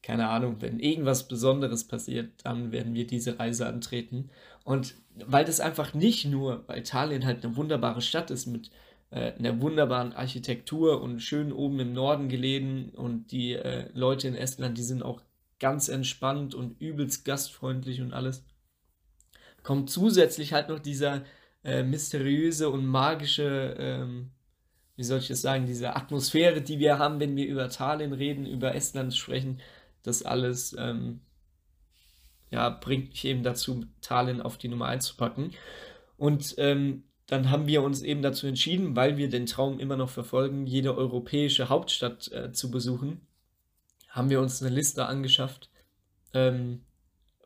keine 0.00 0.30
Ahnung, 0.30 0.56
wenn 0.60 0.80
irgendwas 0.80 1.28
Besonderes 1.28 1.86
passiert, 1.86 2.32
dann 2.42 2.72
werden 2.72 2.94
wir 2.94 3.06
diese 3.06 3.38
Reise 3.38 3.66
antreten. 3.66 4.30
Und 4.64 4.94
weil 5.14 5.44
das 5.44 5.60
einfach 5.60 5.92
nicht 5.92 6.24
nur, 6.24 6.64
weil 6.68 6.82
Tallinn 6.84 7.26
halt 7.26 7.44
eine 7.44 7.54
wunderbare 7.54 8.00
Stadt 8.00 8.30
ist 8.30 8.46
mit 8.46 8.70
äh, 9.10 9.32
einer 9.32 9.60
wunderbaren 9.60 10.14
Architektur 10.14 11.02
und 11.02 11.20
schön 11.20 11.52
oben 11.52 11.78
im 11.78 11.92
Norden 11.92 12.30
gelegen 12.30 12.92
und 12.96 13.30
die 13.30 13.52
äh, 13.52 13.90
Leute 13.92 14.26
in 14.26 14.34
Estland, 14.34 14.78
die 14.78 14.82
sind 14.82 15.02
auch 15.02 15.20
ganz 15.60 15.90
entspannt 15.90 16.54
und 16.54 16.80
übelst 16.80 17.26
gastfreundlich 17.26 18.00
und 18.00 18.14
alles. 18.14 18.42
Kommt 19.62 19.90
zusätzlich 19.90 20.54
halt 20.54 20.70
noch 20.70 20.78
dieser 20.78 21.24
äh, 21.64 21.82
mysteriöse 21.82 22.70
und 22.70 22.86
magische, 22.86 23.76
ähm, 23.78 24.30
wie 24.96 25.04
soll 25.04 25.18
ich 25.18 25.28
das 25.28 25.42
sagen, 25.42 25.66
diese 25.66 25.96
Atmosphäre, 25.96 26.60
die 26.60 26.78
wir 26.78 26.98
haben, 26.98 27.20
wenn 27.20 27.36
wir 27.36 27.46
über 27.46 27.68
Tallinn 27.68 28.12
reden, 28.12 28.46
über 28.46 28.74
Estland 28.74 29.14
sprechen, 29.14 29.60
das 30.02 30.22
alles 30.22 30.74
ähm, 30.78 31.20
ja, 32.50 32.68
bringt 32.68 33.10
mich 33.10 33.24
eben 33.24 33.42
dazu, 33.42 33.86
Tallinn 34.00 34.42
auf 34.42 34.58
die 34.58 34.68
Nummer 34.68 34.86
1 34.86 35.06
zu 35.06 35.16
packen. 35.16 35.52
Und 36.16 36.54
ähm, 36.58 37.04
dann 37.26 37.50
haben 37.50 37.66
wir 37.66 37.82
uns 37.82 38.02
eben 38.02 38.20
dazu 38.20 38.46
entschieden, 38.46 38.94
weil 38.94 39.16
wir 39.16 39.28
den 39.28 39.46
Traum 39.46 39.80
immer 39.80 39.96
noch 39.96 40.10
verfolgen, 40.10 40.66
jede 40.66 40.96
europäische 40.96 41.68
Hauptstadt 41.70 42.30
äh, 42.30 42.52
zu 42.52 42.70
besuchen, 42.70 43.26
haben 44.08 44.28
wir 44.28 44.40
uns 44.40 44.62
eine 44.62 44.74
Liste 44.74 45.06
angeschafft, 45.06 45.70
ähm, 46.34 46.82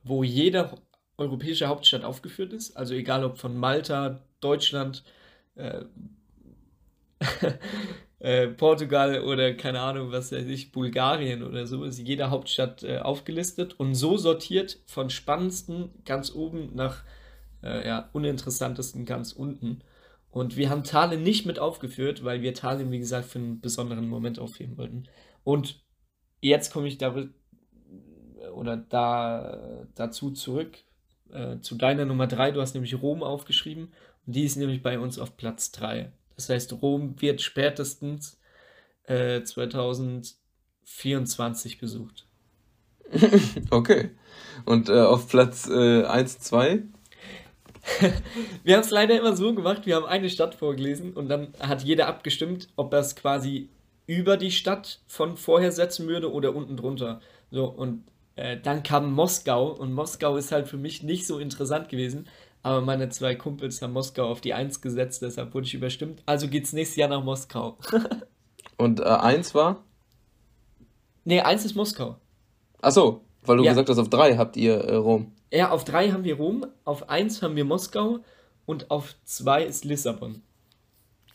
wo 0.02 0.24
jede 0.24 0.72
europäische 1.18 1.68
Hauptstadt 1.68 2.04
aufgeführt 2.04 2.52
ist. 2.52 2.76
Also 2.76 2.94
egal 2.94 3.24
ob 3.24 3.38
von 3.38 3.56
Malta, 3.56 4.20
Deutschland, 4.40 5.04
äh, 5.54 5.84
äh, 8.18 8.48
Portugal 8.48 9.22
oder 9.22 9.54
keine 9.54 9.80
Ahnung, 9.80 10.12
was 10.12 10.32
weiß 10.32 10.46
ich, 10.46 10.72
Bulgarien 10.72 11.42
oder 11.42 11.66
so, 11.66 11.84
ist 11.84 11.98
jede 11.98 12.30
Hauptstadt 12.30 12.82
äh, 12.82 12.98
aufgelistet 12.98 13.78
und 13.78 13.94
so 13.94 14.16
sortiert 14.16 14.78
von 14.86 15.10
spannendsten 15.10 15.90
ganz 16.04 16.34
oben 16.34 16.74
nach 16.74 17.02
äh, 17.62 17.86
ja, 17.86 18.10
uninteressantesten 18.12 19.06
ganz 19.06 19.32
unten. 19.32 19.80
Und 20.30 20.56
wir 20.56 20.68
haben 20.68 20.84
Tallinn 20.84 21.22
nicht 21.22 21.46
mit 21.46 21.58
aufgeführt, 21.58 22.22
weil 22.22 22.42
wir 22.42 22.52
Tallinn, 22.52 22.90
wie 22.90 22.98
gesagt, 22.98 23.26
für 23.26 23.38
einen 23.38 23.60
besonderen 23.60 24.06
Moment 24.06 24.38
aufheben 24.38 24.76
wollten. 24.76 25.04
Und 25.44 25.82
jetzt 26.42 26.70
komme 26.72 26.88
ich 26.88 26.98
da 26.98 27.14
oder 28.52 28.76
da 28.76 29.86
dazu 29.94 30.30
zurück 30.30 30.76
äh, 31.32 31.60
zu 31.60 31.76
deiner 31.76 32.04
Nummer 32.04 32.26
3. 32.26 32.50
Du 32.52 32.60
hast 32.60 32.74
nämlich 32.74 33.00
Rom 33.00 33.22
aufgeschrieben 33.22 33.92
und 34.26 34.36
die 34.36 34.44
ist 34.44 34.56
nämlich 34.56 34.82
bei 34.82 34.98
uns 34.98 35.18
auf 35.18 35.36
Platz 35.36 35.72
3. 35.72 36.10
Das 36.34 36.48
heißt, 36.48 36.72
Rom 36.82 37.20
wird 37.20 37.42
spätestens 37.42 38.40
äh, 39.04 39.42
2024 39.42 41.78
besucht. 41.78 42.26
okay. 43.70 44.10
Und 44.64 44.88
äh, 44.88 45.00
auf 45.00 45.28
Platz 45.28 45.68
äh, 45.68 46.04
1, 46.04 46.38
2? 46.40 46.82
wir 48.64 48.74
haben 48.74 48.82
es 48.82 48.90
leider 48.90 49.16
immer 49.16 49.36
so 49.36 49.54
gemacht, 49.54 49.86
wir 49.86 49.94
haben 49.96 50.06
eine 50.06 50.28
Stadt 50.28 50.56
vorgelesen 50.56 51.12
und 51.12 51.28
dann 51.28 51.54
hat 51.60 51.82
jeder 51.82 52.08
abgestimmt, 52.08 52.68
ob 52.76 52.92
er 52.92 52.98
es 53.00 53.14
quasi 53.14 53.68
über 54.06 54.36
die 54.36 54.50
Stadt 54.50 55.00
von 55.06 55.36
vorher 55.36 55.72
setzen 55.72 56.08
würde 56.08 56.32
oder 56.32 56.54
unten 56.54 56.76
drunter. 56.76 57.20
So, 57.50 57.66
und 57.66 58.04
äh, 58.36 58.58
dann 58.58 58.82
kam 58.82 59.12
Moskau 59.12 59.72
und 59.72 59.92
Moskau 59.92 60.36
ist 60.36 60.52
halt 60.52 60.68
für 60.68 60.76
mich 60.76 61.02
nicht 61.02 61.26
so 61.26 61.38
interessant 61.38 61.88
gewesen, 61.88 62.28
aber 62.62 62.80
meine 62.80 63.08
zwei 63.08 63.34
Kumpels 63.34 63.80
haben 63.82 63.92
Moskau 63.92 64.26
auf 64.28 64.40
die 64.40 64.54
Eins 64.54 64.80
gesetzt, 64.80 65.22
deshalb 65.22 65.54
wurde 65.54 65.66
ich 65.66 65.74
überstimmt. 65.74 66.22
Also 66.26 66.48
geht's 66.48 66.72
nächstes 66.72 66.96
Jahr 66.96 67.08
nach 67.08 67.24
Moskau. 67.24 67.78
Und 68.76 69.00
äh, 69.00 69.04
eins 69.04 69.54
war? 69.54 69.84
Nee, 71.24 71.40
eins 71.40 71.64
ist 71.64 71.74
Moskau. 71.74 72.16
Ach 72.82 72.92
so, 72.92 73.22
weil 73.44 73.56
du 73.56 73.64
ja. 73.64 73.72
gesagt 73.72 73.88
hast, 73.88 73.98
auf 73.98 74.10
drei 74.10 74.36
habt 74.36 74.56
ihr 74.56 74.74
äh, 74.74 74.96
Rom. 74.96 75.32
Ja, 75.50 75.70
auf 75.70 75.84
drei 75.84 76.10
haben 76.10 76.24
wir 76.24 76.36
Rom, 76.36 76.66
auf 76.84 77.08
eins 77.08 77.40
haben 77.40 77.56
wir 77.56 77.64
Moskau 77.64 78.18
und 78.66 78.90
auf 78.90 79.14
zwei 79.24 79.64
ist 79.64 79.84
Lissabon. 79.84 80.42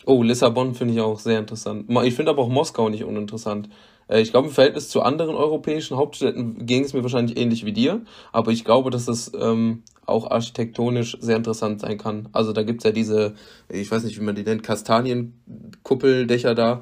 Oh, 0.06 0.22
Lissabon 0.22 0.76
finde 0.76 0.94
ich 0.94 1.02
auch 1.02 1.20
sehr 1.20 1.40
interessant. 1.40 1.86
Ich 2.04 2.16
finde 2.16 2.32
aber 2.32 2.44
auch 2.44 2.50
Moskau 2.50 2.90
nicht 2.90 3.04
uninteressant. 3.04 3.70
Äh, 4.12 4.22
ich 4.22 4.32
glaube, 4.32 4.50
im 4.50 4.54
Verhältnis 4.54 4.90
zu 4.90 5.02
anderen 5.02 5.36
europäischen 5.36 5.98
Hauptstädten 5.98 6.66
ging 6.66 6.84
es 6.84 6.94
mir 6.94 7.02
wahrscheinlich 7.02 7.38
ähnlich 7.38 7.66
wie 7.66 7.74
dir, 7.74 8.02
aber 8.32 8.52
ich 8.52 8.66
glaube, 8.66 8.90
dass 8.92 9.08
es 9.08 9.32
ähm, 9.40 9.84
auch 10.06 10.30
architektonisch 10.30 11.18
sehr 11.22 11.38
interessant 11.38 11.82
sein 11.82 11.98
kann. 11.98 12.30
Also 12.34 12.54
da 12.54 12.64
gibt's 12.64 12.84
ja 12.84 12.92
diese, 12.92 13.34
ich 13.70 13.90
weiß 13.90 14.04
nicht, 14.04 14.20
wie 14.20 14.24
man 14.24 14.36
die 14.36 14.44
nennt, 14.44 14.64
Kastanienkuppeldächer 14.64 16.54
da 16.54 16.82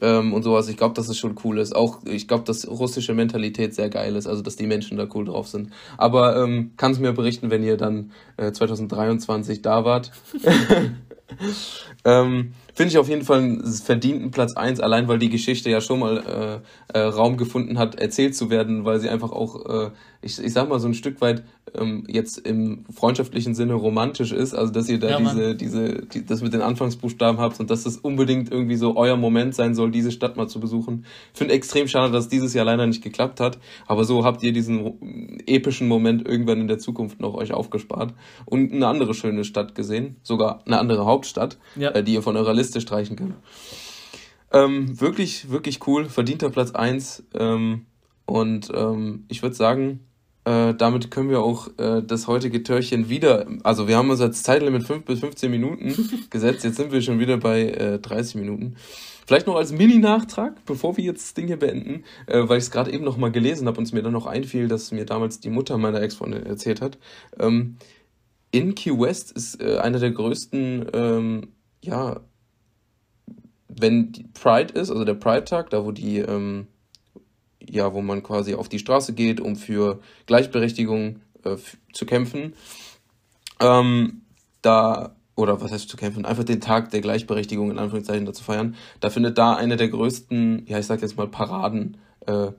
ähm, 0.00 0.32
und 0.32 0.42
sowas. 0.42 0.68
Ich 0.68 0.76
glaube, 0.76 0.94
dass 0.94 1.08
es 1.08 1.18
schon 1.18 1.36
cool 1.44 1.58
ist. 1.58 1.74
Auch 1.74 2.04
ich 2.04 2.28
glaube, 2.28 2.44
dass 2.44 2.68
russische 2.68 3.14
Mentalität 3.14 3.74
sehr 3.74 3.88
geil 3.88 4.14
ist, 4.16 4.26
also 4.26 4.42
dass 4.42 4.56
die 4.56 4.66
Menschen 4.66 4.96
da 4.96 5.08
cool 5.14 5.24
drauf 5.24 5.48
sind. 5.48 5.70
Aber 5.96 6.36
ähm, 6.42 6.72
kannst 6.76 7.00
mir 7.00 7.12
berichten, 7.12 7.50
wenn 7.50 7.64
ihr 7.64 7.76
dann 7.76 8.12
äh, 8.36 8.52
2023 8.52 9.62
da 9.62 9.84
wart. 9.84 10.12
ähm, 12.04 12.52
Finde 12.78 12.92
ich 12.92 12.98
auf 12.98 13.08
jeden 13.08 13.24
Fall 13.24 13.38
einen 13.40 13.64
verdienten 13.64 14.30
Platz 14.30 14.54
1, 14.54 14.78
allein 14.78 15.08
weil 15.08 15.18
die 15.18 15.30
Geschichte 15.30 15.68
ja 15.68 15.80
schon 15.80 15.98
mal 15.98 16.62
äh, 16.94 16.96
äh, 16.96 17.02
Raum 17.02 17.36
gefunden 17.36 17.76
hat, 17.76 17.96
erzählt 17.96 18.36
zu 18.36 18.50
werden, 18.50 18.84
weil 18.84 19.00
sie 19.00 19.08
einfach 19.08 19.32
auch, 19.32 19.66
äh, 19.68 19.90
ich, 20.22 20.38
ich 20.38 20.52
sag 20.52 20.68
mal, 20.68 20.78
so 20.78 20.86
ein 20.86 20.94
Stück 20.94 21.20
weit 21.20 21.42
ähm, 21.74 22.04
jetzt 22.06 22.38
im 22.38 22.84
freundschaftlichen 22.94 23.56
Sinne 23.56 23.74
romantisch 23.74 24.30
ist. 24.30 24.54
Also, 24.54 24.72
dass 24.72 24.88
ihr 24.88 25.00
da 25.00 25.10
ja, 25.10 25.18
diese, 25.18 25.56
diese, 25.56 26.06
die, 26.06 26.24
das 26.24 26.40
mit 26.40 26.52
den 26.52 26.62
Anfangsbuchstaben 26.62 27.40
habt 27.40 27.58
und 27.58 27.68
dass 27.68 27.82
das 27.82 27.96
unbedingt 27.96 28.52
irgendwie 28.52 28.76
so 28.76 28.96
euer 28.96 29.16
Moment 29.16 29.56
sein 29.56 29.74
soll, 29.74 29.90
diese 29.90 30.12
Stadt 30.12 30.36
mal 30.36 30.46
zu 30.46 30.60
besuchen. 30.60 31.04
Ich 31.32 31.38
finde 31.38 31.54
extrem 31.54 31.88
schade, 31.88 32.12
dass 32.12 32.28
dieses 32.28 32.54
Jahr 32.54 32.64
leider 32.64 32.86
nicht 32.86 33.02
geklappt 33.02 33.40
hat. 33.40 33.58
Aber 33.88 34.04
so 34.04 34.24
habt 34.24 34.44
ihr 34.44 34.52
diesen 34.52 35.40
epischen 35.48 35.88
Moment 35.88 36.28
irgendwann 36.28 36.60
in 36.60 36.68
der 36.68 36.78
Zukunft 36.78 37.20
noch 37.20 37.34
euch 37.34 37.52
aufgespart 37.52 38.14
und 38.44 38.72
eine 38.72 38.86
andere 38.86 39.14
schöne 39.14 39.42
Stadt 39.42 39.74
gesehen, 39.74 40.14
sogar 40.22 40.62
eine 40.64 40.78
andere 40.78 41.06
Hauptstadt, 41.06 41.58
ja. 41.74 41.90
äh, 41.90 42.04
die 42.04 42.14
ihr 42.14 42.22
von 42.22 42.36
eurer 42.36 42.54
Liste 42.54 42.67
streichen 42.80 43.16
könnt. 43.16 43.34
Ähm, 44.52 45.00
wirklich, 45.00 45.50
wirklich 45.50 45.86
cool, 45.86 46.08
verdienter 46.08 46.50
Platz 46.50 46.72
1. 46.72 47.24
Ähm, 47.34 47.86
und 48.24 48.70
ähm, 48.74 49.24
ich 49.28 49.42
würde 49.42 49.54
sagen, 49.54 50.00
äh, 50.44 50.74
damit 50.74 51.10
können 51.10 51.28
wir 51.28 51.40
auch 51.40 51.68
äh, 51.78 52.02
das 52.02 52.26
heutige 52.26 52.62
Törchen 52.62 53.08
wieder, 53.08 53.46
also 53.64 53.86
wir 53.88 53.96
haben 53.96 54.08
uns 54.08 54.20
als 54.20 54.42
Zeitlimit 54.42 54.84
5 54.84 55.04
bis 55.04 55.20
15 55.20 55.50
Minuten 55.50 55.94
gesetzt, 56.30 56.64
jetzt 56.64 56.76
sind 56.76 56.90
wir 56.92 57.02
schon 57.02 57.18
wieder 57.18 57.36
bei 57.36 57.64
äh, 57.64 57.98
30 57.98 58.36
Minuten. 58.36 58.76
Vielleicht 59.26 59.46
noch 59.46 59.56
als 59.56 59.72
Mini-Nachtrag, 59.72 60.64
bevor 60.64 60.96
wir 60.96 61.04
jetzt 61.04 61.22
das 61.22 61.34
Ding 61.34 61.48
hier 61.48 61.58
beenden, 61.58 62.04
äh, 62.26 62.48
weil 62.48 62.56
ich 62.56 62.64
es 62.64 62.70
gerade 62.70 62.90
eben 62.90 63.04
noch 63.04 63.18
mal 63.18 63.30
gelesen 63.30 63.66
habe 63.66 63.76
und 63.76 63.84
es 63.84 63.92
mir 63.92 64.02
dann 64.02 64.14
noch 64.14 64.24
einfiel, 64.24 64.68
dass 64.68 64.90
mir 64.90 65.04
damals 65.04 65.40
die 65.40 65.50
Mutter 65.50 65.76
meiner 65.76 66.00
Ex-Freundin 66.00 66.46
erzählt 66.46 66.80
hat. 66.80 66.96
Ähm, 67.38 67.76
in 68.50 68.74
Key 68.74 68.98
West 68.98 69.32
ist 69.32 69.60
äh, 69.60 69.76
einer 69.76 69.98
der 69.98 70.12
größten, 70.12 70.86
ähm, 70.94 71.48
ja, 71.82 72.20
wenn 73.80 74.12
Pride 74.34 74.74
ist, 74.74 74.90
also 74.90 75.04
der 75.04 75.14
Pride-Tag, 75.14 75.70
da 75.70 75.84
wo 75.84 75.92
die 75.92 76.18
ähm, 76.18 76.68
ja, 77.70 77.92
wo 77.92 78.02
man 78.02 78.22
quasi 78.22 78.54
auf 78.54 78.68
die 78.68 78.78
Straße 78.78 79.14
geht, 79.14 79.40
um 79.40 79.56
für 79.56 80.00
Gleichberechtigung 80.26 81.20
äh, 81.44 81.56
zu 81.92 82.06
kämpfen. 82.06 82.54
Ähm, 83.60 84.22
da, 84.62 85.16
oder 85.34 85.60
was 85.60 85.72
heißt 85.72 85.88
zu 85.88 85.96
kämpfen? 85.96 86.24
Einfach 86.24 86.44
den 86.44 86.60
Tag 86.60 86.90
der 86.90 87.00
Gleichberechtigung 87.00 87.70
in 87.70 87.78
Anführungszeichen 87.78 88.26
dazu 88.26 88.42
feiern. 88.42 88.74
Da 89.00 89.10
findet 89.10 89.38
da 89.38 89.54
eine 89.54 89.76
der 89.76 89.88
größten, 89.88 90.66
ja, 90.66 90.78
ich 90.78 90.86
sag 90.86 91.02
jetzt 91.02 91.16
mal 91.16 91.28
Paraden 91.28 91.98
äh, 92.26 92.52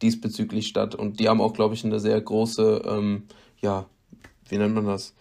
diesbezüglich 0.00 0.66
statt. 0.66 0.94
Und 0.94 1.20
die 1.20 1.28
haben 1.28 1.40
auch, 1.40 1.52
glaube 1.52 1.74
ich, 1.74 1.84
eine 1.84 2.00
sehr 2.00 2.20
große, 2.20 2.82
ähm, 2.86 3.24
ja, 3.60 3.86
wie 4.48 4.58
nennt 4.58 4.74
man 4.74 4.86
das? 4.86 5.14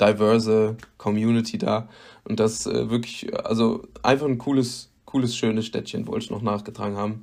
Diverse 0.00 0.76
Community 0.98 1.58
da. 1.58 1.88
Und 2.24 2.40
das 2.40 2.66
äh, 2.66 2.90
wirklich, 2.90 3.34
also 3.44 3.86
einfach 4.02 4.26
ein 4.26 4.38
cooles, 4.38 4.90
cooles, 5.04 5.36
schönes 5.36 5.66
Städtchen, 5.66 6.06
wollte 6.06 6.24
ich 6.24 6.30
noch 6.30 6.42
nachgetragen 6.42 6.96
haben. 6.96 7.22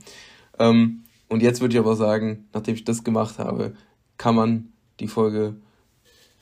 Ähm, 0.57 1.03
und 1.29 1.43
jetzt 1.43 1.61
würde 1.61 1.73
ich 1.73 1.79
aber 1.79 1.95
sagen, 1.95 2.47
nachdem 2.53 2.75
ich 2.75 2.83
das 2.83 3.03
gemacht 3.03 3.39
habe, 3.39 3.73
kann 4.17 4.35
man 4.35 4.73
die 4.99 5.07
Folge 5.07 5.55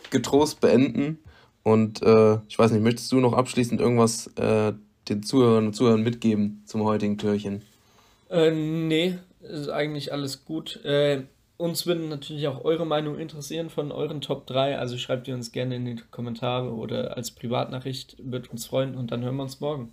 getrost 0.09 0.61
beenden. 0.61 1.19
Und 1.63 2.01
äh, 2.01 2.39
ich 2.47 2.57
weiß 2.57 2.71
nicht, 2.71 2.83
möchtest 2.83 3.11
du 3.11 3.19
noch 3.19 3.33
abschließend 3.33 3.81
irgendwas 3.81 4.27
äh, 4.37 4.73
den 5.09 5.23
Zuhörern 5.23 5.67
und 5.67 5.73
Zuhörern 5.73 6.01
mitgeben 6.01 6.63
zum 6.65 6.83
heutigen 6.83 7.17
Türchen? 7.17 7.61
Äh, 8.29 8.51
nee, 8.51 9.19
ist 9.41 9.69
eigentlich 9.69 10.11
alles 10.11 10.45
gut. 10.45 10.83
Äh, 10.83 11.23
uns 11.57 11.85
würden 11.85 12.09
natürlich 12.09 12.47
auch 12.47 12.63
eure 12.63 12.85
Meinung 12.85 13.17
interessieren 13.17 13.69
von 13.69 13.91
euren 13.91 14.21
Top 14.21 14.45
3. 14.47 14.77
Also 14.77 14.97
schreibt 14.97 15.27
ihr 15.27 15.35
uns 15.35 15.51
gerne 15.51 15.75
in 15.75 15.85
die 15.85 15.95
Kommentare 16.11 16.71
oder 16.73 17.17
als 17.17 17.31
Privatnachricht. 17.31 18.15
Wird 18.19 18.51
uns 18.51 18.65
freuen 18.65 18.95
und 18.95 19.11
dann 19.11 19.23
hören 19.23 19.35
wir 19.35 19.43
uns 19.43 19.59
morgen. 19.59 19.91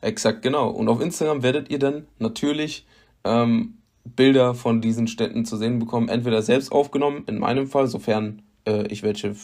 Exakt, 0.00 0.42
genau. 0.42 0.70
Und 0.70 0.88
auf 0.88 1.00
Instagram 1.00 1.42
werdet 1.42 1.70
ihr 1.70 1.78
dann 1.78 2.06
natürlich 2.18 2.86
ähm, 3.24 3.78
Bilder 4.04 4.54
von 4.54 4.80
diesen 4.80 5.08
Städten 5.08 5.44
zu 5.44 5.56
sehen 5.56 5.78
bekommen, 5.78 6.08
entweder 6.08 6.42
selbst 6.42 6.72
aufgenommen, 6.72 7.24
in 7.26 7.38
meinem 7.38 7.66
Fall, 7.66 7.86
sofern 7.86 8.42
äh, 8.66 8.86
ich 8.88 9.02
welche 9.02 9.28
äh, 9.28 9.34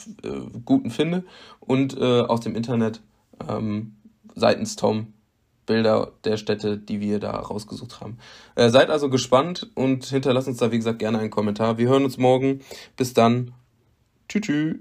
guten 0.64 0.90
finde, 0.90 1.24
und 1.60 1.96
äh, 1.96 2.22
aus 2.22 2.40
dem 2.40 2.56
Internet 2.56 3.00
ähm, 3.48 3.96
seitens 4.34 4.76
Tom 4.76 5.12
Bilder 5.66 6.12
der 6.24 6.36
Städte, 6.36 6.78
die 6.78 7.00
wir 7.00 7.18
da 7.18 7.32
rausgesucht 7.32 8.00
haben. 8.00 8.18
Äh, 8.54 8.70
seid 8.70 8.90
also 8.90 9.10
gespannt 9.10 9.70
und 9.74 10.04
hinterlasst 10.04 10.48
uns 10.48 10.58
da, 10.58 10.72
wie 10.72 10.78
gesagt, 10.78 11.00
gerne 11.00 11.18
einen 11.18 11.30
Kommentar. 11.30 11.78
Wir 11.78 11.88
hören 11.88 12.04
uns 12.04 12.16
morgen. 12.16 12.60
Bis 12.96 13.12
dann. 13.12 13.52
Tschüss. 14.28 14.76